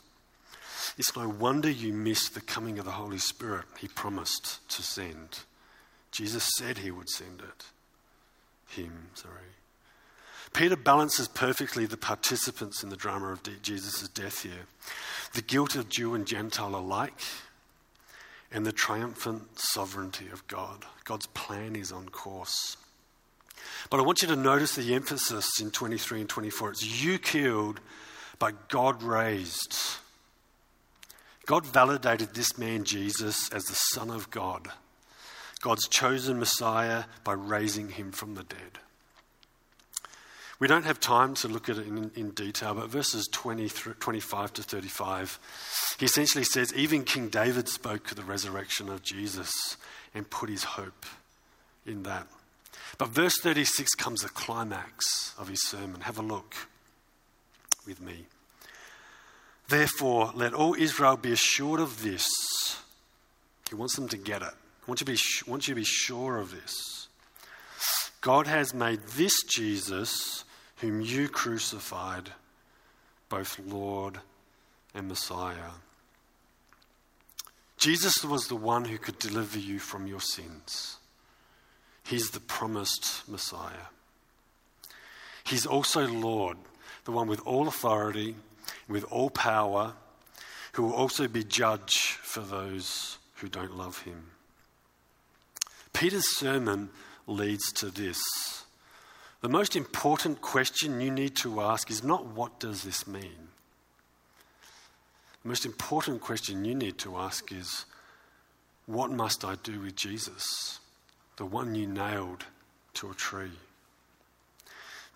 It's 0.98 1.16
no 1.16 1.28
wonder 1.28 1.70
you 1.70 1.94
missed 1.94 2.34
the 2.34 2.42
coming 2.42 2.80
of 2.80 2.86
the 2.86 2.92
Holy 2.92 3.18
Spirit 3.18 3.66
he 3.80 3.88
promised 3.88 4.68
to 4.70 4.82
send. 4.82 5.40
Jesus 6.12 6.48
said 6.58 6.80
he 6.80 6.92
would 6.92 7.10
send 7.10 7.42
it. 7.42 7.66
Him, 8.76 9.08
sorry. 9.14 9.34
Peter 10.54 10.76
balances 10.76 11.28
perfectly 11.28 11.86
the 11.86 11.98
participants 11.98 12.84
in 12.84 12.90
the 12.90 12.96
drama 12.96 13.30
of 13.30 13.42
Jesus' 13.62 14.08
death 14.10 14.44
here 14.44 14.68
the 15.34 15.42
guilt 15.42 15.76
of 15.76 15.90
Jew 15.90 16.14
and 16.14 16.28
Gentile 16.28 16.76
alike, 16.76 17.20
and 18.52 18.66
the 18.66 18.72
triumphant 18.72 19.60
sovereignty 19.60 20.28
of 20.32 20.46
God. 20.48 20.86
God's 21.06 21.26
plan 21.28 21.76
is 21.76 21.92
on 21.92 22.10
course. 22.10 22.78
But 23.90 24.00
I 24.00 24.04
want 24.04 24.22
you 24.22 24.28
to 24.28 24.36
notice 24.36 24.76
the 24.76 24.94
emphasis 24.94 25.60
in 25.60 25.72
23 25.72 26.22
and 26.22 26.30
24. 26.30 26.72
It's 26.72 27.04
you 27.04 27.18
killed, 27.18 27.80
but 28.38 28.70
God 28.70 29.02
raised. 29.02 29.76
God 31.46 31.66
validated 31.66 32.34
this 32.34 32.58
man, 32.58 32.86
Jesus, 32.86 33.50
as 33.50 33.64
the 33.64 33.76
Son 33.76 34.10
of 34.10 34.30
God, 34.32 34.70
God's 35.62 35.88
chosen 35.88 36.40
Messiah, 36.40 37.06
by 37.24 37.34
raising 37.34 37.90
him 37.90 38.12
from 38.12 38.36
the 38.36 38.44
dead. 38.44 38.80
We 40.60 40.68
don't 40.68 40.86
have 40.86 41.02
time 41.02 41.34
to 41.36 41.50
look 41.50 41.68
at 41.68 41.78
it 41.78 41.88
in, 41.88 42.12
in 42.16 42.30
detail, 42.32 42.74
but 42.76 42.90
verses 42.90 43.28
20, 43.32 43.68
25 43.68 44.54
to 44.54 44.64
35, 44.64 45.40
he 46.00 46.06
essentially 46.06 46.46
says, 46.46 46.74
Even 46.74 47.04
King 47.04 47.28
David 47.28 47.68
spoke 47.68 48.12
of 48.12 48.18
the 48.18 48.24
resurrection 48.24 48.88
of 48.88 49.04
Jesus 49.04 49.76
and 50.14 50.30
put 50.30 50.50
his 50.50 50.64
hope 50.64 51.06
in 51.86 52.04
that. 52.04 52.28
But 52.98 53.10
verse 53.10 53.38
36 53.42 53.96
comes 53.96 54.22
the 54.22 54.30
climax 54.30 55.34
of 55.38 55.50
his 55.50 55.68
sermon. 55.68 56.02
Have 56.02 56.20
a 56.20 56.22
look 56.22 56.56
with 57.86 58.00
me. 58.00 58.28
Therefore, 59.68 60.32
let 60.36 60.54
all 60.54 60.76
Israel 60.76 61.18
be 61.18 61.32
assured 61.32 61.80
of 61.80 62.04
this. 62.04 62.26
He 63.70 63.76
wants 63.76 63.96
them 63.96 64.08
to 64.10 64.18
get 64.18 64.42
it. 64.42 64.50
I 64.50 64.86
want 64.88 65.00
you 65.00 65.06
to 65.06 65.12
be, 65.12 65.20
you 65.48 65.58
to 65.60 65.76
be 65.76 65.84
sure 65.84 66.38
of 66.38 66.52
this. 66.52 67.08
God 68.22 68.48
has 68.48 68.74
made 68.74 69.02
this 69.16 69.44
Jesus 69.44 70.44
whom 70.78 71.02
you 71.02 71.30
crucified, 71.30 72.30
both 73.30 73.60
Lord 73.66 74.20
and 74.94 75.08
Messiah. 75.08 75.72
Jesus 77.78 78.24
was 78.24 78.48
the 78.48 78.56
one 78.56 78.86
who 78.86 78.98
could 78.98 79.20
deliver 79.20 79.60
you 79.60 79.80
from 79.80 80.08
your 80.08 80.22
sins. 80.22 80.98
He's 82.06 82.30
the 82.32 82.40
promised 82.40 83.28
Messiah. 83.28 83.88
He's 85.46 85.66
also 85.66 86.08
Lord, 86.08 86.58
the 87.06 87.12
one 87.12 87.28
with 87.28 87.42
all 87.46 87.68
authority, 87.68 88.36
with 88.88 89.04
all 89.06 89.30
power, 89.30 89.94
who 90.74 90.84
will 90.84 90.94
also 90.94 91.28
be 91.28 91.44
judge 91.44 92.18
for 92.22 92.42
those 92.42 93.18
who 93.36 93.48
don't 93.48 93.78
love 93.78 94.02
him. 94.02 94.32
Peter's 95.94 96.38
sermon 96.38 96.90
leads 97.28 97.72
to 97.74 97.90
this 97.90 98.22
the 99.44 99.50
most 99.50 99.76
important 99.76 100.40
question 100.40 101.02
you 101.02 101.12
need 101.12 101.36
to 101.36 101.60
ask 101.60 101.92
is 101.92 102.02
not 102.02 102.28
what 102.28 102.62
does 102.62 102.84
this 102.84 103.06
mean? 103.06 103.50
The 105.42 105.50
most 105.50 105.66
important 105.66 106.22
question 106.22 106.64
you 106.64 106.74
need 106.74 106.98
to 107.00 107.18
ask 107.18 107.52
is 107.52 107.84
what 108.86 109.12
must 109.12 109.44
I 109.44 109.56
do 109.62 109.82
with 109.82 109.98
Jesus, 109.98 110.80
the 111.36 111.46
one 111.46 111.76
you 111.76 111.88
nailed 111.88 112.46
to 112.94 113.12
a 113.12 113.14
tree? 113.14 113.52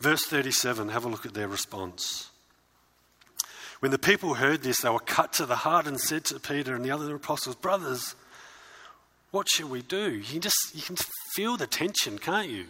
Verse 0.01 0.25
37, 0.25 0.89
have 0.89 1.05
a 1.05 1.09
look 1.09 1.25
at 1.25 1.33
their 1.33 1.47
response. 1.47 2.29
When 3.79 3.91
the 3.91 3.99
people 3.99 4.35
heard 4.35 4.63
this, 4.63 4.81
they 4.81 4.89
were 4.89 4.99
cut 4.99 5.33
to 5.33 5.45
the 5.45 5.57
heart 5.57 5.85
and 5.85 5.99
said 5.99 6.25
to 6.25 6.39
Peter 6.39 6.75
and 6.75 6.83
the 6.83 6.91
other 6.91 7.13
apostles, 7.15 7.55
Brothers, 7.55 8.15
what 9.31 9.47
shall 9.49 9.69
we 9.69 9.81
do? 9.81 10.11
You 10.11 10.23
can 10.23 10.41
just 10.41 10.71
you 10.73 10.81
can 10.81 10.97
feel 11.35 11.57
the 11.57 11.67
tension, 11.67 12.17
can't 12.17 12.49
you? 12.49 12.65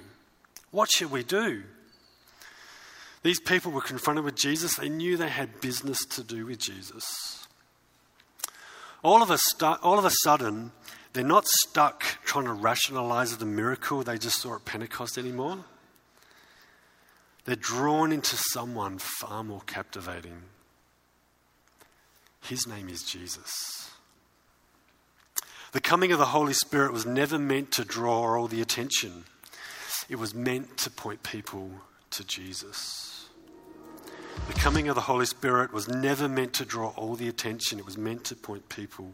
What 0.72 0.90
should 0.92 1.12
we 1.12 1.24
do? 1.24 1.64
These 3.24 3.40
people 3.40 3.72
were 3.72 3.82
confronted 3.82 4.26
with 4.26 4.36
Jesus. 4.36 4.76
They 4.76 4.90
knew 4.90 5.18
they 5.18 5.30
had 5.30 5.62
business 5.62 6.06
to 6.12 6.24
do 6.24 6.46
with 6.46 6.60
Jesus. 6.60 7.48
All 9.04 9.22
of 9.22 9.30
a, 9.30 9.38
stu- 9.38 9.66
all 9.66 10.00
of 10.00 10.06
a 10.06 10.12
sudden, 10.24 10.72
they're 11.14 11.24
not 11.24 11.46
stuck 11.48 12.04
trying 12.26 12.46
to 12.46 12.54
rationalize 12.54 13.36
the 13.38 13.46
miracle 13.46 14.04
they 14.04 14.18
just 14.18 14.42
saw 14.42 14.56
at 14.56 14.66
Pentecost 14.66 15.18
anymore. 15.18 15.60
They're 17.46 17.56
drawn 17.56 18.12
into 18.12 18.36
someone 18.36 18.98
far 18.98 19.44
more 19.44 19.62
captivating. 19.66 20.42
His 22.48 22.66
name 22.66 22.88
is 22.88 23.04
Jesus. 23.04 23.92
The 25.74 25.82
coming 25.82 26.14
of 26.14 26.18
the 26.18 26.26
Holy 26.26 26.54
Spirit 26.54 26.94
was 26.94 27.06
never 27.06 27.38
meant 27.38 27.74
to 27.74 27.84
draw 27.84 28.38
all 28.38 28.48
the 28.48 28.62
attention. 28.62 29.26
It 30.08 30.16
was 30.16 30.34
meant 30.34 30.78
to 30.78 30.90
point 30.90 31.24
people 31.24 31.70
to 32.12 32.24
Jesus. 32.24 33.28
The 34.48 34.54
coming 34.54 34.88
of 34.88 34.96
the 34.96 35.02
Holy 35.02 35.26
Spirit 35.26 35.74
was 35.74 35.90
never 35.90 36.30
meant 36.30 36.54
to 36.54 36.66
draw 36.66 36.94
all 36.96 37.16
the 37.16 37.28
attention, 37.28 37.80
it 37.80 37.86
was 37.86 37.98
meant 37.98 38.24
to 38.26 38.36
point 38.36 38.70
people 38.70 39.14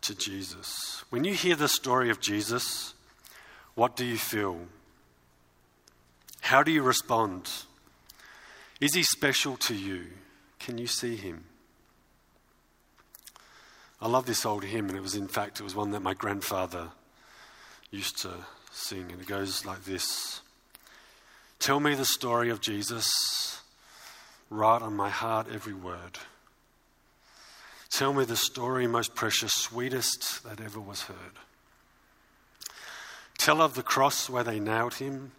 to 0.00 0.14
Jesus. 0.14 1.04
When 1.10 1.24
you 1.24 1.34
hear 1.34 1.54
the 1.54 1.68
story 1.68 2.08
of 2.08 2.20
Jesus, 2.20 2.94
what 3.74 3.94
do 3.94 4.06
you 4.06 4.16
feel? 4.16 4.58
How 6.40 6.62
do 6.62 6.70
you 6.70 6.82
respond? 6.82 7.50
Is 8.80 8.94
he 8.94 9.02
special 9.02 9.56
to 9.58 9.74
you? 9.74 10.06
Can 10.58 10.78
you 10.78 10.86
see 10.86 11.16
him? 11.16 11.44
I 14.00 14.08
love 14.08 14.26
this 14.26 14.46
old 14.46 14.64
hymn, 14.64 14.88
and 14.88 14.96
it 14.96 15.02
was, 15.02 15.14
in 15.14 15.28
fact, 15.28 15.60
it 15.60 15.64
was 15.64 15.74
one 15.74 15.90
that 15.90 16.02
my 16.02 16.14
grandfather 16.14 16.88
used 17.90 18.22
to 18.22 18.30
sing, 18.70 19.10
and 19.10 19.20
it 19.20 19.26
goes 19.26 19.64
like 19.66 19.84
this 19.84 20.40
Tell 21.58 21.80
me 21.80 21.94
the 21.94 22.04
story 22.04 22.50
of 22.50 22.60
Jesus, 22.60 23.60
write 24.50 24.82
on 24.82 24.94
my 24.94 25.10
heart 25.10 25.48
every 25.52 25.74
word. 25.74 26.18
Tell 27.90 28.12
me 28.12 28.24
the 28.24 28.36
story 28.36 28.86
most 28.86 29.14
precious, 29.14 29.52
sweetest 29.52 30.44
that 30.44 30.60
ever 30.60 30.78
was 30.78 31.02
heard. 31.02 31.38
Tell 33.38 33.60
of 33.60 33.74
the 33.74 33.82
cross 33.82 34.28
where 34.28 34.44
they 34.44 34.60
nailed 34.60 34.94
him, 34.94 35.32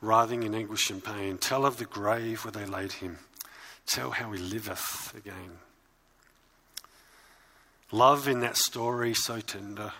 writhing 0.00 0.42
in 0.42 0.54
anguish 0.54 0.90
and 0.90 1.02
pain. 1.02 1.38
Tell 1.38 1.64
of 1.64 1.78
the 1.78 1.84
grave 1.86 2.44
where 2.44 2.52
they 2.52 2.66
laid 2.66 2.92
him. 2.92 3.18
Tell 3.86 4.10
how 4.10 4.30
he 4.32 4.38
liveth 4.38 5.12
again. 5.16 5.58
Love 7.92 8.26
in 8.26 8.40
that 8.40 8.56
story 8.56 9.12
so 9.12 9.40
tender, 9.40 9.92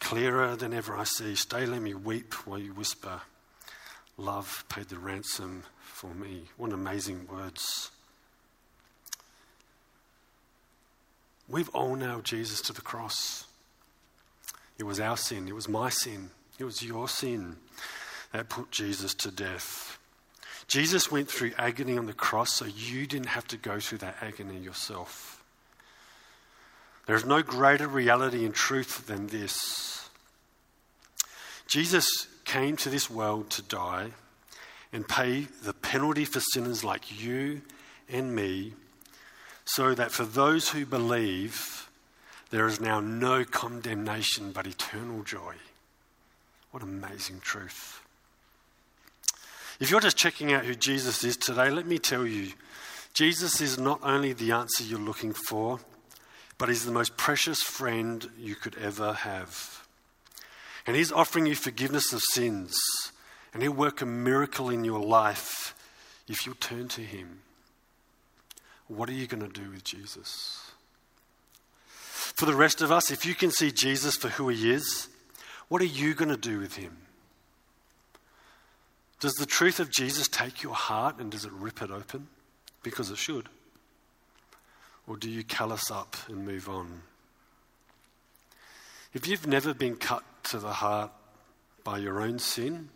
clearer 0.00 0.56
than 0.56 0.72
ever 0.72 0.96
I 0.96 1.04
see. 1.04 1.34
Stay, 1.34 1.66
let 1.66 1.82
me 1.82 1.92
weep 1.92 2.32
while 2.46 2.58
you 2.58 2.72
whisper, 2.72 3.20
Love 4.16 4.64
paid 4.68 4.88
the 4.88 4.98
ransom 4.98 5.64
for 5.80 6.14
me. 6.14 6.44
What 6.56 6.72
amazing 6.72 7.26
words. 7.30 7.90
We've 11.48 11.68
all 11.70 11.96
nailed 11.96 12.24
Jesus 12.24 12.60
to 12.62 12.72
the 12.72 12.82
cross. 12.82 13.46
It 14.78 14.84
was 14.84 15.00
our 15.00 15.16
sin, 15.16 15.48
it 15.48 15.54
was 15.54 15.68
my 15.68 15.90
sin, 15.90 16.30
it 16.58 16.64
was 16.64 16.82
your 16.82 17.08
sin 17.08 17.56
that 18.32 18.48
put 18.48 18.70
Jesus 18.70 19.14
to 19.16 19.30
death. 19.30 19.98
Jesus 20.66 21.10
went 21.10 21.30
through 21.30 21.52
agony 21.58 21.98
on 21.98 22.06
the 22.06 22.12
cross 22.12 22.54
so 22.54 22.64
you 22.64 23.06
didn't 23.06 23.26
have 23.26 23.46
to 23.48 23.58
go 23.58 23.80
through 23.80 23.98
that 23.98 24.16
agony 24.22 24.58
yourself. 24.58 25.41
There 27.06 27.16
is 27.16 27.24
no 27.24 27.42
greater 27.42 27.88
reality 27.88 28.44
and 28.44 28.54
truth 28.54 29.06
than 29.06 29.26
this. 29.26 30.08
Jesus 31.66 32.28
came 32.44 32.76
to 32.76 32.90
this 32.90 33.10
world 33.10 33.50
to 33.50 33.62
die 33.62 34.10
and 34.92 35.08
pay 35.08 35.46
the 35.62 35.72
penalty 35.72 36.24
for 36.24 36.40
sinners 36.40 36.84
like 36.84 37.22
you 37.22 37.62
and 38.10 38.34
me, 38.34 38.74
so 39.64 39.94
that 39.94 40.12
for 40.12 40.24
those 40.24 40.68
who 40.68 40.84
believe, 40.84 41.88
there 42.50 42.66
is 42.66 42.80
now 42.80 43.00
no 43.00 43.44
condemnation 43.44 44.52
but 44.52 44.66
eternal 44.66 45.22
joy. 45.22 45.54
What 46.70 46.82
amazing 46.82 47.40
truth. 47.40 48.02
If 49.80 49.90
you're 49.90 50.00
just 50.00 50.18
checking 50.18 50.52
out 50.52 50.66
who 50.66 50.74
Jesus 50.74 51.24
is 51.24 51.36
today, 51.36 51.70
let 51.70 51.86
me 51.86 51.98
tell 51.98 52.26
you 52.26 52.52
Jesus 53.14 53.60
is 53.60 53.78
not 53.78 54.00
only 54.02 54.32
the 54.32 54.52
answer 54.52 54.84
you're 54.84 54.98
looking 54.98 55.32
for, 55.32 55.80
but 56.58 56.68
He's 56.68 56.84
the 56.84 56.92
most 56.92 57.16
precious 57.16 57.62
friend 57.62 58.28
you 58.38 58.54
could 58.54 58.76
ever 58.78 59.12
have. 59.12 59.86
And 60.86 60.96
He's 60.96 61.12
offering 61.12 61.46
you 61.46 61.54
forgiveness 61.54 62.12
of 62.12 62.22
sins, 62.32 62.74
and 63.52 63.62
He'll 63.62 63.72
work 63.72 64.00
a 64.00 64.06
miracle 64.06 64.70
in 64.70 64.84
your 64.84 65.00
life 65.00 65.74
if 66.28 66.46
you 66.46 66.54
turn 66.54 66.88
to 66.88 67.00
Him. 67.00 67.40
What 68.88 69.08
are 69.08 69.14
you 69.14 69.26
going 69.26 69.42
to 69.42 69.60
do 69.60 69.70
with 69.70 69.84
Jesus? 69.84 70.70
For 71.86 72.46
the 72.46 72.54
rest 72.54 72.82
of 72.82 72.90
us, 72.90 73.10
if 73.10 73.24
you 73.24 73.34
can 73.34 73.50
see 73.50 73.70
Jesus 73.70 74.16
for 74.16 74.28
who 74.28 74.48
He 74.48 74.72
is, 74.72 75.08
what 75.68 75.80
are 75.80 75.86
you 75.86 76.14
going 76.14 76.28
to 76.28 76.36
do 76.36 76.58
with 76.58 76.76
Him? 76.76 76.96
Does 79.20 79.34
the 79.34 79.46
truth 79.46 79.78
of 79.78 79.90
Jesus 79.90 80.26
take 80.26 80.62
your 80.62 80.74
heart 80.74 81.18
and 81.18 81.30
does 81.30 81.44
it 81.44 81.52
rip 81.52 81.80
it 81.80 81.90
open? 81.90 82.26
Because 82.82 83.10
it 83.10 83.18
should. 83.18 83.48
Or 85.06 85.16
do 85.16 85.28
you 85.28 85.42
callous 85.44 85.90
up 85.90 86.16
and 86.28 86.46
move 86.46 86.68
on? 86.68 87.02
If 89.14 89.26
you've 89.26 89.46
never 89.46 89.74
been 89.74 89.96
cut 89.96 90.24
to 90.44 90.58
the 90.58 90.72
heart 90.72 91.10
by 91.84 91.98
your 91.98 92.20
own 92.22 92.38
sin, 92.38 92.88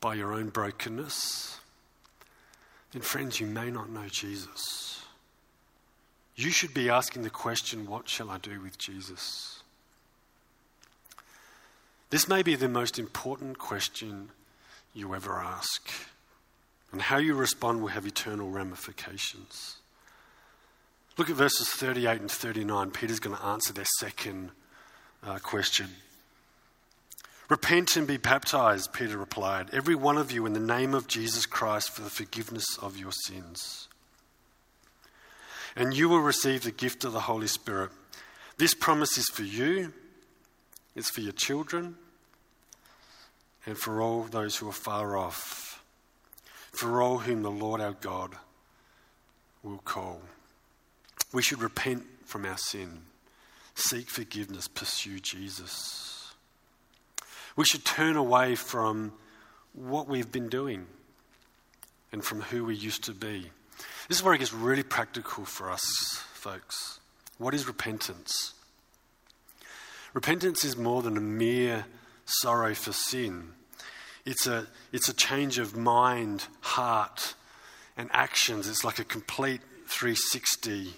by 0.00 0.14
your 0.14 0.32
own 0.32 0.48
brokenness, 0.48 1.60
then, 2.92 3.02
friends, 3.02 3.38
you 3.38 3.46
may 3.46 3.70
not 3.70 3.90
know 3.90 4.06
Jesus. 4.08 5.02
You 6.36 6.50
should 6.50 6.72
be 6.72 6.88
asking 6.88 7.22
the 7.22 7.30
question 7.30 7.86
what 7.86 8.08
shall 8.08 8.30
I 8.30 8.38
do 8.38 8.60
with 8.60 8.78
Jesus? 8.78 9.62
This 12.10 12.28
may 12.28 12.42
be 12.42 12.54
the 12.54 12.68
most 12.68 12.98
important 12.98 13.58
question 13.58 14.30
you 14.94 15.14
ever 15.14 15.34
ask, 15.34 15.90
and 16.90 17.02
how 17.02 17.18
you 17.18 17.34
respond 17.34 17.82
will 17.82 17.88
have 17.88 18.06
eternal 18.06 18.48
ramifications. 18.48 19.76
Look 21.18 21.30
at 21.30 21.34
verses 21.34 21.68
38 21.68 22.20
and 22.20 22.30
39. 22.30 22.92
Peter's 22.92 23.18
going 23.18 23.36
to 23.36 23.44
answer 23.44 23.72
their 23.72 23.84
second 23.98 24.52
uh, 25.26 25.38
question. 25.38 25.88
Repent 27.48 27.96
and 27.96 28.06
be 28.06 28.18
baptized, 28.18 28.92
Peter 28.92 29.18
replied, 29.18 29.70
every 29.72 29.96
one 29.96 30.16
of 30.16 30.30
you 30.30 30.46
in 30.46 30.52
the 30.52 30.60
name 30.60 30.94
of 30.94 31.08
Jesus 31.08 31.44
Christ 31.44 31.90
for 31.90 32.02
the 32.02 32.10
forgiveness 32.10 32.78
of 32.80 32.96
your 32.96 33.10
sins. 33.10 33.88
And 35.74 35.92
you 35.92 36.08
will 36.08 36.20
receive 36.20 36.62
the 36.62 36.70
gift 36.70 37.04
of 37.04 37.12
the 37.12 37.20
Holy 37.20 37.48
Spirit. 37.48 37.90
This 38.56 38.74
promise 38.74 39.18
is 39.18 39.28
for 39.28 39.42
you, 39.42 39.92
it's 40.94 41.10
for 41.10 41.20
your 41.20 41.32
children, 41.32 41.96
and 43.66 43.76
for 43.76 44.00
all 44.00 44.22
those 44.22 44.56
who 44.56 44.68
are 44.68 44.72
far 44.72 45.16
off, 45.16 45.82
for 46.70 47.02
all 47.02 47.18
whom 47.18 47.42
the 47.42 47.50
Lord 47.50 47.80
our 47.80 47.94
God 47.94 48.36
will 49.64 49.78
call. 49.78 50.20
We 51.32 51.42
should 51.42 51.60
repent 51.60 52.04
from 52.24 52.46
our 52.46 52.56
sin, 52.56 53.00
seek 53.74 54.08
forgiveness, 54.08 54.68
pursue 54.68 55.20
Jesus. 55.20 56.34
We 57.56 57.64
should 57.64 57.84
turn 57.84 58.16
away 58.16 58.54
from 58.54 59.12
what 59.72 60.08
we've 60.08 60.30
been 60.30 60.48
doing 60.48 60.86
and 62.12 62.24
from 62.24 62.40
who 62.40 62.64
we 62.64 62.74
used 62.74 63.04
to 63.04 63.12
be. 63.12 63.50
This 64.08 64.18
is 64.18 64.22
where 64.22 64.34
it 64.34 64.38
gets 64.38 64.54
really 64.54 64.82
practical 64.82 65.44
for 65.44 65.70
us, 65.70 65.84
folks. 66.32 67.00
What 67.36 67.54
is 67.54 67.66
repentance? 67.66 68.54
Repentance 70.14 70.64
is 70.64 70.76
more 70.76 71.02
than 71.02 71.16
a 71.16 71.20
mere 71.20 71.84
sorrow 72.24 72.74
for 72.74 72.92
sin. 72.92 73.50
It's 74.24 74.46
a, 74.46 74.66
it's 74.92 75.08
a 75.08 75.14
change 75.14 75.58
of 75.58 75.76
mind, 75.76 76.46
heart, 76.60 77.34
and 77.96 78.08
actions. 78.12 78.68
It's 78.68 78.84
like 78.84 78.98
a 78.98 79.04
complete 79.04 79.60
360 79.86 80.94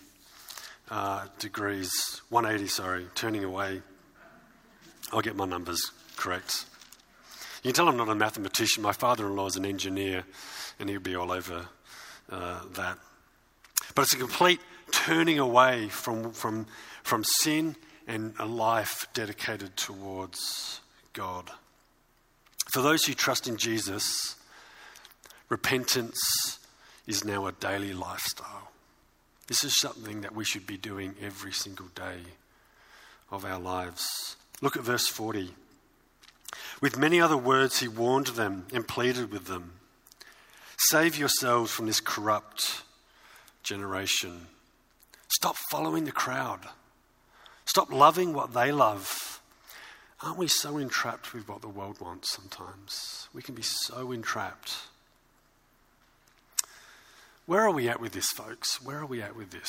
uh, 0.90 1.26
degrees, 1.38 2.20
180, 2.31 2.68
sorry, 2.68 3.07
turning 3.14 3.44
away. 3.44 3.83
I'll 5.12 5.20
get 5.20 5.37
my 5.37 5.46
numbers 5.46 5.81
correct. 6.16 6.66
You 7.62 7.68
can 7.68 7.74
tell 7.74 7.88
I'm 7.88 7.96
not 7.96 8.09
a 8.09 8.14
mathematician. 8.14 8.83
My 8.83 8.92
father 8.92 9.26
in 9.26 9.37
law 9.37 9.46
is 9.46 9.57
an 9.57 9.64
engineer, 9.64 10.24
and 10.79 10.88
he'll 10.88 11.00
be 11.00 11.14
all 11.14 11.31
over 11.31 11.66
uh, 12.31 12.61
that. 12.74 12.98
But 13.94 14.03
it's 14.03 14.14
a 14.14 14.18
complete 14.18 14.61
turning 14.90 15.38
away 15.38 15.88
from, 15.88 16.33
from, 16.33 16.66
from 17.03 17.24
sin 17.24 17.76
and 18.07 18.35
a 18.38 18.46
life 18.46 19.07
dedicated 19.14 19.76
towards 19.76 20.81
God. 21.12 21.50
For 22.72 22.83
those 22.83 23.05
who 23.05 23.14
trust 23.14 23.46
in 23.46 23.57
Jesus, 23.57 24.37
repentance 25.48 26.59
is 27.07 27.24
now 27.24 27.46
a 27.46 27.53
daily 27.53 27.92
lifestyle. 27.92 28.70
This 29.51 29.65
is 29.65 29.81
something 29.81 30.21
that 30.21 30.33
we 30.33 30.45
should 30.45 30.65
be 30.65 30.77
doing 30.77 31.17
every 31.21 31.51
single 31.51 31.89
day 31.97 32.21
of 33.33 33.45
our 33.45 33.59
lives. 33.59 34.37
Look 34.63 34.77
at 34.77 34.85
verse 34.85 35.09
40. 35.09 35.53
With 36.81 36.97
many 36.97 37.21
other 37.21 37.37
words, 37.37 37.81
he 37.81 37.89
warned 37.89 38.29
them 38.29 38.67
and 38.73 38.87
pleaded 38.87 39.33
with 39.33 39.47
them 39.47 39.73
Save 40.79 41.19
yourselves 41.19 41.73
from 41.73 41.87
this 41.87 41.99
corrupt 41.99 42.85
generation. 43.65 44.47
Stop 45.27 45.57
following 45.69 46.05
the 46.05 46.13
crowd. 46.13 46.61
Stop 47.65 47.93
loving 47.93 48.33
what 48.33 48.55
they 48.55 48.71
love. 48.71 49.43
Aren't 50.23 50.39
we 50.39 50.47
so 50.47 50.79
entrapped 50.79 51.35
with 51.35 51.49
what 51.49 51.61
the 51.61 51.69
world 51.69 52.01
wants 52.01 52.31
sometimes? 52.31 53.29
We 53.35 53.43
can 53.43 53.57
be 53.57 53.63
so 53.63 54.13
entrapped. 54.13 54.77
Where 57.51 57.67
are 57.67 57.73
we 57.73 57.89
at 57.89 58.01
with 58.01 58.13
this, 58.13 58.29
folks? 58.29 58.81
Where 58.81 59.01
are 59.01 59.07
we 59.07 59.21
at 59.21 59.35
with 59.35 59.51
this? 59.51 59.69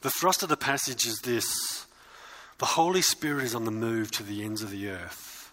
The 0.00 0.10
thrust 0.10 0.42
of 0.42 0.48
the 0.48 0.56
passage 0.56 1.06
is 1.06 1.20
this 1.22 1.86
the 2.58 2.66
Holy 2.66 3.02
Spirit 3.02 3.44
is 3.44 3.54
on 3.54 3.66
the 3.66 3.70
move 3.70 4.10
to 4.10 4.24
the 4.24 4.42
ends 4.42 4.60
of 4.60 4.72
the 4.72 4.88
earth. 4.88 5.52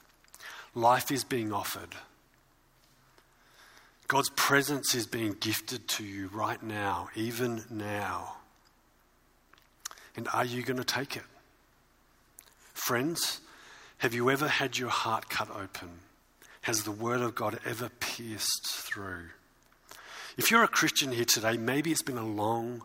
Life 0.74 1.12
is 1.12 1.24
being 1.24 1.54
offered. 1.54 1.94
God's 4.08 4.32
presence 4.32 4.96
is 4.96 5.06
being 5.06 5.36
gifted 5.40 5.88
to 5.88 6.04
you 6.04 6.32
right 6.34 6.64
now, 6.64 7.10
even 7.14 7.66
now. 7.70 8.38
And 10.16 10.28
are 10.34 10.46
you 10.46 10.64
going 10.64 10.78
to 10.78 10.84
take 10.84 11.16
it? 11.16 11.26
Friends, 12.74 13.42
have 14.00 14.16
you 14.16 14.32
ever 14.32 14.48
had 14.48 14.80
your 14.80 14.90
heart 14.90 15.30
cut 15.30 15.52
open? 15.52 16.00
Has 16.62 16.86
the 16.86 16.92
Word 16.92 17.22
of 17.22 17.36
God 17.36 17.60
ever 17.68 17.90
pierced 18.00 18.66
through? 18.68 19.28
If 20.38 20.52
you're 20.52 20.64
a 20.64 20.68
Christian 20.68 21.12
here 21.12 21.26
today, 21.26 21.58
maybe 21.58 21.92
it's 21.92 22.04
been 22.04 22.18
a 22.18 22.26
long, 22.26 22.84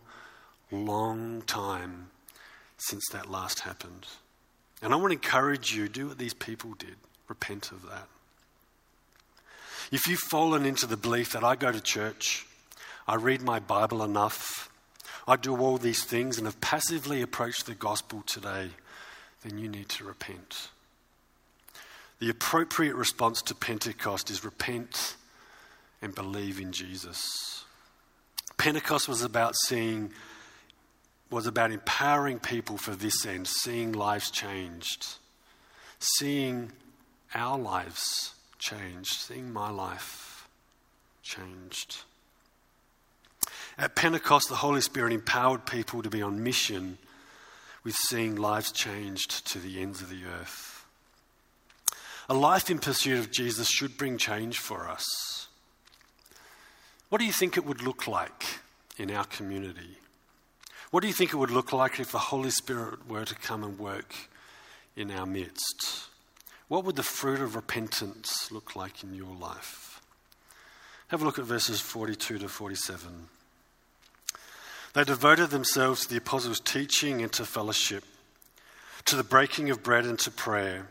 long 0.71 1.43
time 1.43 2.09
since 2.79 3.05
that 3.13 3.31
last 3.31 3.61
happened. 3.61 4.07
And 4.81 4.93
I 4.93 4.97
want 4.97 5.11
to 5.11 5.17
encourage 5.17 5.75
you 5.75 5.87
do 5.87 6.09
what 6.09 6.19
these 6.19 6.33
people 6.33 6.73
did 6.79 6.97
repent 7.29 7.71
of 7.71 7.83
that. 7.83 8.09
If 9.91 10.07
you've 10.07 10.19
fallen 10.19 10.65
into 10.65 10.87
the 10.87 10.97
belief 10.97 11.33
that 11.33 11.45
I 11.45 11.55
go 11.55 11.71
to 11.71 11.81
church, 11.81 12.47
I 13.07 13.17
read 13.17 13.43
my 13.43 13.59
Bible 13.59 14.03
enough, 14.03 14.71
I 15.29 15.37
do 15.37 15.57
all 15.59 15.77
these 15.77 16.05
things, 16.05 16.39
and 16.39 16.47
have 16.47 16.61
passively 16.63 17.21
approached 17.21 17.67
the 17.67 17.75
gospel 17.75 18.23
today, 18.27 18.71
then 19.43 19.59
you 19.59 19.69
need 19.69 19.91
to 19.91 20.05
repent. 20.05 20.71
The 22.19 22.31
appropriate 22.31 22.95
response 22.95 23.43
to 23.43 23.55
Pentecost 23.55 24.31
is 24.31 24.45
repent 24.45 25.17
and 26.03 26.15
believe 26.15 26.61
in 26.61 26.73
Jesus. 26.73 27.65
Pentecost 28.59 29.09
was 29.09 29.23
about 29.23 29.55
seeing 29.67 30.13
was 31.31 31.47
about 31.47 31.73
empowering 31.73 32.39
people 32.39 32.77
for 32.77 32.95
this 32.95 33.25
end, 33.25 33.49
seeing 33.49 33.93
lives 33.93 34.31
changed, 34.31 35.15
seeing 35.99 36.71
our 37.35 37.59
lives 37.59 38.35
changed, 38.59 39.15
seeing 39.15 39.51
my 39.51 39.71
life 39.71 40.47
changed. 41.23 42.03
At 43.79 43.97
Pentecost, 43.97 44.51
the 44.51 44.57
Holy 44.57 44.83
Spirit 44.83 45.15
empowered 45.15 45.65
people 45.65 46.03
to 46.03 46.11
be 46.11 46.21
on 46.21 46.43
mission 46.43 46.99
with 47.83 47.95
seeing 47.95 48.37
lives 48.37 48.71
changed 48.71 49.47
to 49.53 49.59
the 49.59 49.81
ends 49.81 50.03
of 50.03 50.11
the 50.11 50.25
earth. 50.27 50.85
A 52.29 52.35
life 52.35 52.71
in 52.71 52.79
pursuit 52.79 53.19
of 53.19 53.33
Jesus 53.33 53.69
should 53.69 53.97
bring 53.97 54.19
change 54.19 54.59
for 54.59 54.89
us. 54.89 55.49
What 57.13 57.19
do 57.19 57.27
you 57.27 57.33
think 57.33 57.59
it 57.59 57.67
would 57.67 57.83
look 57.83 58.07
like 58.07 58.43
in 58.97 59.11
our 59.11 59.27
community? 59.27 59.99
What 60.93 61.03
do 61.03 61.09
you 61.09 61.13
think 61.13 61.35
it 61.35 61.37
would 61.37 61.51
look 61.51 61.71
like 61.71 62.01
if 62.01 62.11
the 62.11 62.19
Holy 62.19 62.49
Spirit 62.49 63.07
were 63.07 63.27
to 63.27 63.35
come 63.35 63.63
and 63.63 63.79
work 63.79 64.15
in 64.97 65.11
our 65.11 65.27
midst? 65.27 66.07
What 66.69 66.87
would 66.87 66.97
the 66.97 67.03
fruit 67.03 67.43
of 67.43 67.55
repentance 67.55 68.51
look 68.51 68.75
like 68.75 69.05
in 69.05 69.13
your 69.13 69.37
life? 69.39 70.01
Have 71.09 71.21
a 71.21 71.27
look 71.27 71.39
at 71.39 71.45
verses 71.45 71.83
42 71.83 72.39
to 72.39 72.49
47. 72.49 73.29
They 74.95 75.05
devoted 75.05 75.51
themselves 75.51 76.05
to 76.05 76.09
the 76.09 76.17
apostles' 76.17 76.61
teaching 76.61 77.21
and 77.21 77.31
to 77.35 77.45
fellowship, 77.45 78.05
to 79.05 79.17
the 79.17 79.23
breaking 79.23 79.69
of 79.69 79.83
bread 79.83 80.07
and 80.07 80.19
to 80.21 80.31
prayer. 80.31 80.87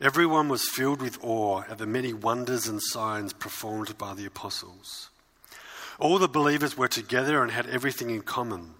Everyone 0.00 0.48
was 0.48 0.68
filled 0.68 1.02
with 1.02 1.18
awe 1.20 1.64
at 1.68 1.78
the 1.78 1.86
many 1.86 2.12
wonders 2.12 2.68
and 2.68 2.80
signs 2.80 3.32
performed 3.32 3.98
by 3.98 4.14
the 4.14 4.24
apostles. 4.24 5.10
All 5.98 6.18
the 6.18 6.28
believers 6.28 6.76
were 6.76 6.88
together 6.88 7.42
and 7.42 7.50
had 7.50 7.66
everything 7.66 8.10
in 8.10 8.22
common. 8.22 8.74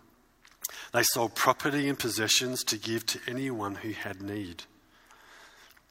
They 0.93 1.03
sold 1.03 1.35
property 1.35 1.89
and 1.89 1.99
possessions 1.99 2.63
to 2.65 2.79
give 2.79 3.05
to 3.07 3.21
anyone 3.27 3.77
who 3.77 3.91
had 3.91 4.23
need. 4.23 4.65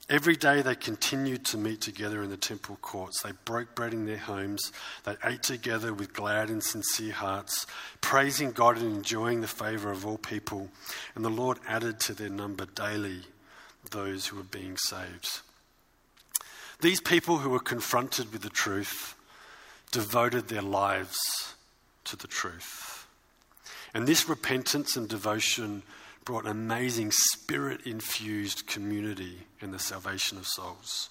Every 0.09 0.37
day 0.37 0.61
they 0.61 0.75
continued 0.75 1.43
to 1.47 1.57
meet 1.57 1.81
together 1.81 2.23
in 2.23 2.29
the 2.29 2.37
temple 2.37 2.77
courts. 2.81 3.21
They 3.21 3.33
broke 3.43 3.75
bread 3.75 3.93
in 3.93 4.05
their 4.05 4.17
homes. 4.17 4.71
They 5.03 5.15
ate 5.21 5.43
together 5.43 5.93
with 5.93 6.13
glad 6.13 6.49
and 6.49 6.63
sincere 6.63 7.11
hearts, 7.11 7.67
praising 7.99 8.51
God 8.51 8.77
and 8.77 8.95
enjoying 8.95 9.41
the 9.41 9.47
favor 9.47 9.91
of 9.91 10.05
all 10.05 10.17
people. 10.17 10.69
And 11.13 11.25
the 11.25 11.29
Lord 11.29 11.59
added 11.67 11.99
to 12.01 12.13
their 12.13 12.29
number 12.29 12.65
daily 12.65 13.23
those 13.91 14.27
who 14.27 14.37
were 14.37 14.43
being 14.43 14.77
saved. 14.77 15.41
These 16.79 17.01
people 17.01 17.39
who 17.39 17.49
were 17.49 17.59
confronted 17.59 18.31
with 18.31 18.43
the 18.43 18.49
truth 18.49 19.16
devoted 19.91 20.47
their 20.47 20.62
lives 20.62 21.17
to 22.06 22.15
the 22.15 22.28
truth. 22.28 23.08
And 23.93 24.08
this 24.08 24.30
repentance 24.30 24.95
and 24.95 25.08
devotion 25.08 25.84
brought 26.26 26.45
an 26.45 26.52
amazing 26.52 27.12
spirit 27.12 27.82
infused 27.86 28.67
community 28.67 29.47
in 29.62 29.71
the 29.71 29.80
salvation 29.80 30.38
of 30.38 30.45
souls. 30.45 31.10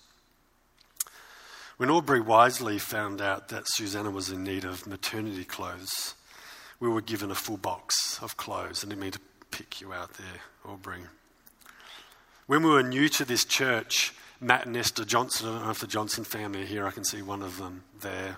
When 1.78 1.90
Aubrey 1.90 2.20
wisely 2.20 2.78
found 2.78 3.20
out 3.20 3.48
that 3.48 3.66
Susanna 3.66 4.10
was 4.10 4.30
in 4.30 4.44
need 4.44 4.64
of 4.64 4.86
maternity 4.86 5.44
clothes, 5.44 6.14
we 6.80 6.88
were 6.88 7.00
given 7.00 7.30
a 7.30 7.34
full 7.34 7.56
box 7.56 8.18
of 8.22 8.36
clothes. 8.36 8.84
I 8.84 8.88
didn't 8.88 9.00
mean 9.00 9.12
to 9.12 9.20
pick 9.50 9.80
you 9.80 9.92
out 9.92 10.14
there, 10.14 10.40
Aubrey. 10.72 11.00
When 12.46 12.62
we 12.62 12.70
were 12.70 12.82
new 12.82 13.08
to 13.10 13.24
this 13.24 13.44
church, 13.44 14.14
Matt 14.40 14.66
and 14.66 14.76
Esther 14.76 15.04
Johnson, 15.04 15.48
I 15.48 15.52
don't 15.52 15.64
know 15.64 15.70
if 15.70 15.80
the 15.80 15.86
Johnson 15.86 16.24
family 16.24 16.62
are 16.62 16.66
here, 16.66 16.86
I 16.86 16.90
can 16.90 17.04
see 17.04 17.22
one 17.22 17.42
of 17.42 17.58
them 17.58 17.84
there. 18.00 18.36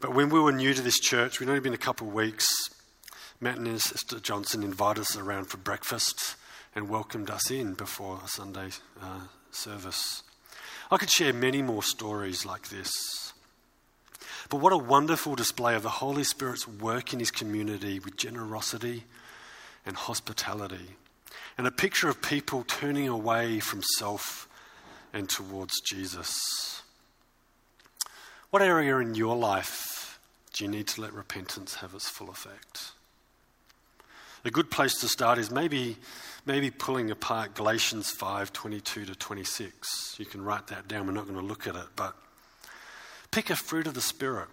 But 0.00 0.14
when 0.14 0.28
we 0.28 0.40
were 0.40 0.52
new 0.52 0.74
to 0.74 0.82
this 0.82 1.00
church, 1.00 1.40
we'd 1.40 1.48
only 1.48 1.60
been 1.60 1.72
a 1.72 1.78
couple 1.78 2.06
of 2.06 2.14
weeks, 2.14 2.46
Matt 3.40 3.56
and 3.56 3.68
Esther 3.68 4.20
Johnson 4.20 4.62
invited 4.62 5.00
us 5.00 5.16
around 5.16 5.46
for 5.46 5.56
breakfast 5.56 6.36
and 6.74 6.88
welcomed 6.88 7.30
us 7.30 7.50
in 7.50 7.74
before 7.74 8.20
a 8.22 8.28
Sunday 8.28 8.68
uh, 9.02 9.20
service. 9.50 10.22
I 10.90 10.98
could 10.98 11.10
share 11.10 11.32
many 11.32 11.62
more 11.62 11.82
stories 11.82 12.44
like 12.44 12.68
this. 12.68 13.32
But 14.50 14.58
what 14.58 14.72
a 14.72 14.78
wonderful 14.78 15.34
display 15.34 15.74
of 15.74 15.82
the 15.82 15.88
Holy 15.88 16.24
Spirit's 16.24 16.68
work 16.68 17.12
in 17.12 17.18
his 17.18 17.30
community 17.30 17.98
with 17.98 18.16
generosity 18.16 19.04
and 19.84 19.96
hospitality, 19.96 20.96
and 21.56 21.66
a 21.66 21.70
picture 21.70 22.08
of 22.08 22.20
people 22.20 22.64
turning 22.64 23.08
away 23.08 23.60
from 23.60 23.82
self 23.98 24.48
and 25.12 25.28
towards 25.28 25.80
Jesus. 25.80 26.82
What 28.56 28.62
area 28.62 28.96
in 29.00 29.14
your 29.14 29.36
life 29.36 30.18
do 30.54 30.64
you 30.64 30.70
need 30.70 30.86
to 30.86 31.02
let 31.02 31.12
repentance 31.12 31.74
have 31.74 31.92
its 31.92 32.08
full 32.08 32.30
effect? 32.30 32.92
A 34.46 34.50
good 34.50 34.70
place 34.70 34.94
to 35.00 35.08
start 35.08 35.36
is 35.36 35.50
maybe, 35.50 35.98
maybe 36.46 36.70
pulling 36.70 37.10
apart 37.10 37.52
Galatians 37.52 38.10
5 38.12 38.54
22 38.54 39.04
to 39.04 39.14
26. 39.14 40.16
You 40.18 40.24
can 40.24 40.42
write 40.42 40.68
that 40.68 40.88
down. 40.88 41.06
We're 41.06 41.12
not 41.12 41.26
going 41.26 41.38
to 41.38 41.44
look 41.44 41.66
at 41.66 41.74
it, 41.74 41.84
but 41.96 42.16
pick 43.30 43.50
a 43.50 43.56
fruit 43.56 43.86
of 43.86 43.92
the 43.92 44.00
Spirit. 44.00 44.48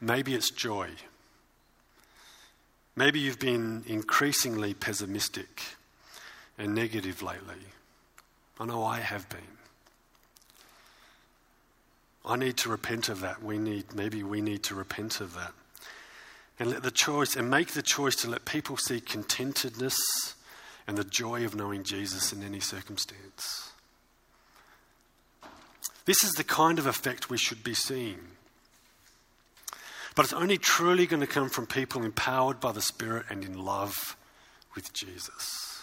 Maybe 0.00 0.34
it's 0.34 0.50
joy. 0.50 0.88
Maybe 2.96 3.20
you've 3.20 3.38
been 3.38 3.84
increasingly 3.86 4.72
pessimistic 4.72 5.60
and 6.56 6.74
negative 6.74 7.20
lately. 7.22 7.66
I 8.58 8.64
know 8.64 8.82
I 8.82 9.00
have 9.00 9.28
been. 9.28 9.40
I 12.24 12.36
need 12.36 12.56
to 12.58 12.68
repent 12.70 13.08
of 13.08 13.20
that. 13.20 13.42
We 13.42 13.58
need, 13.58 13.94
maybe 13.94 14.22
we 14.22 14.40
need 14.40 14.62
to 14.64 14.74
repent 14.74 15.20
of 15.20 15.34
that 15.34 15.52
and 16.58 16.70
let 16.70 16.82
the 16.82 16.90
choice 16.90 17.36
and 17.36 17.50
make 17.50 17.72
the 17.72 17.82
choice 17.82 18.16
to 18.16 18.30
let 18.30 18.44
people 18.44 18.76
see 18.76 19.00
contentedness 19.00 19.96
and 20.86 20.96
the 20.96 21.04
joy 21.04 21.44
of 21.44 21.54
knowing 21.54 21.82
Jesus 21.82 22.32
in 22.32 22.42
any 22.42 22.60
circumstance. 22.60 23.72
This 26.04 26.22
is 26.22 26.32
the 26.32 26.44
kind 26.44 26.78
of 26.78 26.86
effect 26.86 27.30
we 27.30 27.38
should 27.38 27.64
be 27.64 27.74
seeing. 27.74 28.18
But 30.14 30.24
it's 30.24 30.34
only 30.34 30.58
truly 30.58 31.06
going 31.06 31.20
to 31.20 31.26
come 31.26 31.48
from 31.48 31.66
people 31.66 32.04
empowered 32.04 32.60
by 32.60 32.72
the 32.72 32.82
Spirit 32.82 33.26
and 33.30 33.44
in 33.44 33.58
love 33.58 34.16
with 34.74 34.92
Jesus. 34.92 35.73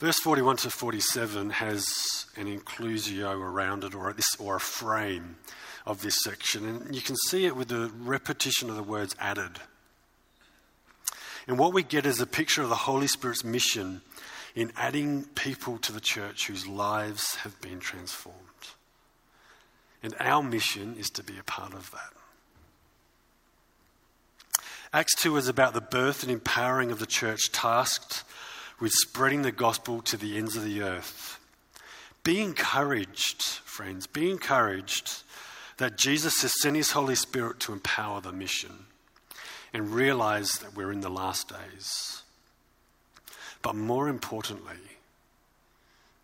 Verse 0.00 0.18
41 0.20 0.56
to 0.56 0.70
47 0.70 1.50
has 1.50 2.24
an 2.34 2.46
inclusio 2.46 3.34
around 3.34 3.84
it, 3.84 3.94
or 3.94 4.08
a, 4.08 4.14
or 4.38 4.56
a 4.56 4.60
frame 4.60 5.36
of 5.84 6.00
this 6.00 6.16
section. 6.24 6.64
And 6.64 6.94
you 6.94 7.02
can 7.02 7.16
see 7.28 7.44
it 7.44 7.54
with 7.54 7.68
the 7.68 7.92
repetition 8.00 8.70
of 8.70 8.76
the 8.76 8.82
words 8.82 9.14
added. 9.20 9.60
And 11.46 11.58
what 11.58 11.74
we 11.74 11.82
get 11.82 12.06
is 12.06 12.18
a 12.18 12.26
picture 12.26 12.62
of 12.62 12.70
the 12.70 12.74
Holy 12.76 13.08
Spirit's 13.08 13.44
mission 13.44 14.00
in 14.54 14.72
adding 14.74 15.24
people 15.34 15.76
to 15.78 15.92
the 15.92 16.00
church 16.00 16.46
whose 16.46 16.66
lives 16.66 17.34
have 17.36 17.60
been 17.60 17.78
transformed. 17.78 18.38
And 20.02 20.14
our 20.18 20.42
mission 20.42 20.96
is 20.98 21.10
to 21.10 21.22
be 21.22 21.38
a 21.38 21.44
part 21.44 21.74
of 21.74 21.90
that. 21.90 22.12
Acts 24.94 25.14
2 25.16 25.36
is 25.36 25.46
about 25.46 25.74
the 25.74 25.82
birth 25.82 26.22
and 26.22 26.32
empowering 26.32 26.90
of 26.90 27.00
the 27.00 27.06
church 27.06 27.52
tasked 27.52 28.24
with 28.80 28.92
spreading 28.92 29.42
the 29.42 29.52
gospel 29.52 30.00
to 30.02 30.16
the 30.16 30.36
ends 30.36 30.56
of 30.56 30.64
the 30.64 30.82
earth. 30.82 31.38
Be 32.24 32.40
encouraged, 32.40 33.42
friends, 33.42 34.06
be 34.06 34.30
encouraged 34.30 35.22
that 35.76 35.96
Jesus 35.96 36.42
has 36.42 36.60
sent 36.60 36.76
his 36.76 36.90
Holy 36.92 37.14
Spirit 37.14 37.60
to 37.60 37.72
empower 37.72 38.20
the 38.20 38.32
mission 38.32 38.86
and 39.72 39.94
realize 39.94 40.52
that 40.58 40.74
we're 40.74 40.92
in 40.92 41.00
the 41.00 41.08
last 41.08 41.48
days. 41.48 42.22
But 43.62 43.74
more 43.74 44.08
importantly, 44.08 44.76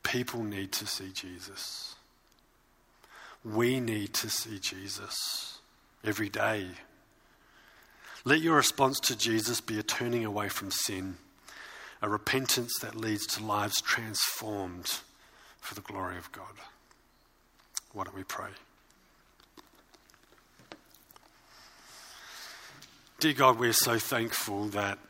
people 0.02 0.42
need 0.42 0.72
to 0.72 0.86
see 0.86 1.10
Jesus. 1.12 1.94
We 3.44 3.80
need 3.80 4.14
to 4.14 4.28
see 4.28 4.58
Jesus 4.58 5.58
every 6.04 6.28
day. 6.28 6.66
Let 8.24 8.40
your 8.40 8.56
response 8.56 8.98
to 9.00 9.16
Jesus 9.16 9.60
be 9.60 9.78
a 9.78 9.82
turning 9.82 10.24
away 10.24 10.48
from 10.48 10.70
sin, 10.70 11.16
a 12.06 12.08
repentance 12.08 12.78
that 12.78 12.94
leads 12.94 13.26
to 13.26 13.44
lives 13.44 13.80
transformed 13.80 15.00
for 15.58 15.74
the 15.74 15.80
glory 15.80 16.16
of 16.16 16.30
God. 16.30 16.54
Why 17.92 18.04
don't 18.04 18.14
we 18.14 18.22
pray? 18.22 18.50
Dear 23.18 23.32
God, 23.32 23.58
we're 23.58 23.72
so 23.72 23.98
thankful 23.98 24.66
that 24.68 25.00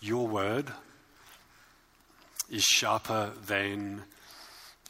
your 0.00 0.26
word 0.26 0.72
is 2.48 2.62
sharper 2.62 3.32
than 3.44 4.04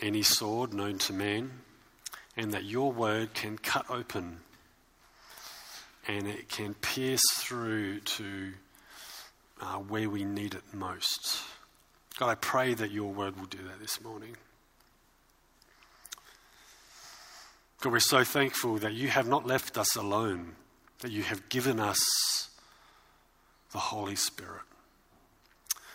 any 0.00 0.22
sword 0.22 0.72
known 0.72 0.98
to 0.98 1.12
man, 1.12 1.50
and 2.36 2.52
that 2.52 2.62
your 2.62 2.92
word 2.92 3.34
can 3.34 3.58
cut 3.58 3.86
open 3.90 4.38
and 6.06 6.28
it 6.28 6.48
can 6.48 6.74
pierce 6.74 7.24
through 7.32 7.98
to 7.98 8.52
uh, 9.64 9.78
where 9.78 10.10
we 10.10 10.24
need 10.24 10.54
it 10.54 10.62
most. 10.72 11.42
God, 12.18 12.28
I 12.28 12.34
pray 12.34 12.74
that 12.74 12.90
your 12.90 13.12
word 13.12 13.38
will 13.38 13.46
do 13.46 13.58
that 13.58 13.80
this 13.80 14.00
morning. 14.00 14.36
God, 17.80 17.92
we're 17.92 18.00
so 18.00 18.24
thankful 18.24 18.76
that 18.78 18.94
you 18.94 19.08
have 19.08 19.26
not 19.26 19.46
left 19.46 19.76
us 19.76 19.96
alone, 19.96 20.54
that 21.00 21.10
you 21.10 21.22
have 21.22 21.48
given 21.48 21.80
us 21.80 22.50
the 23.72 23.78
Holy 23.78 24.16
Spirit. 24.16 24.62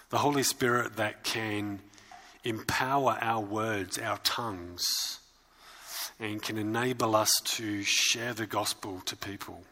The 0.09 0.17
Holy 0.17 0.43
Spirit 0.43 0.97
that 0.97 1.24
can 1.24 1.80
empower 2.43 3.17
our 3.22 3.41
words, 3.41 3.97
our 3.97 4.17
tongues, 4.20 5.20
and 6.20 6.41
can 6.41 6.57
enable 6.57 7.15
us 7.15 7.32
to 7.45 7.84
share 7.84 8.34
the 8.34 8.45
gospel 8.45 9.01
to 9.05 9.15
people. 9.15 9.63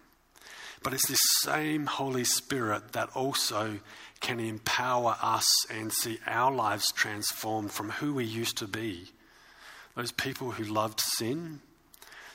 But 0.84 0.94
it's 0.94 1.08
this 1.08 1.20
same 1.42 1.86
Holy 1.86 2.24
Spirit 2.24 2.94
that 2.94 3.10
also 3.16 3.80
can 4.20 4.40
empower 4.40 5.18
us 5.22 5.48
and 5.70 5.92
see 5.92 6.20
our 6.26 6.52
lives 6.52 6.92
transformed 6.92 7.72
from 7.72 7.90
who 7.90 8.14
we 8.14 8.26
used 8.26 8.58
to 8.58 8.68
be, 8.68 9.12
those 9.96 10.12
people 10.12 10.52
who 10.52 10.64
loved 10.64 11.00
sin, 11.00 11.62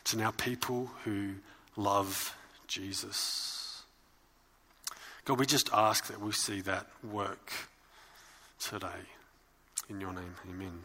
to 0.05 0.17
now 0.17 0.33
people 0.33 0.91
who 1.05 1.35
love 1.77 2.37
Jesus. 2.67 3.83
God, 5.25 5.39
we 5.39 5.47
just 5.47 5.71
ask 5.73 6.07
that 6.09 6.21
we 6.21 6.33
see 6.33 6.61
that 6.63 6.87
work 7.03 7.53
today. 8.59 8.89
In 9.89 10.01
your 10.01 10.13
name, 10.13 10.35
amen. 10.49 10.81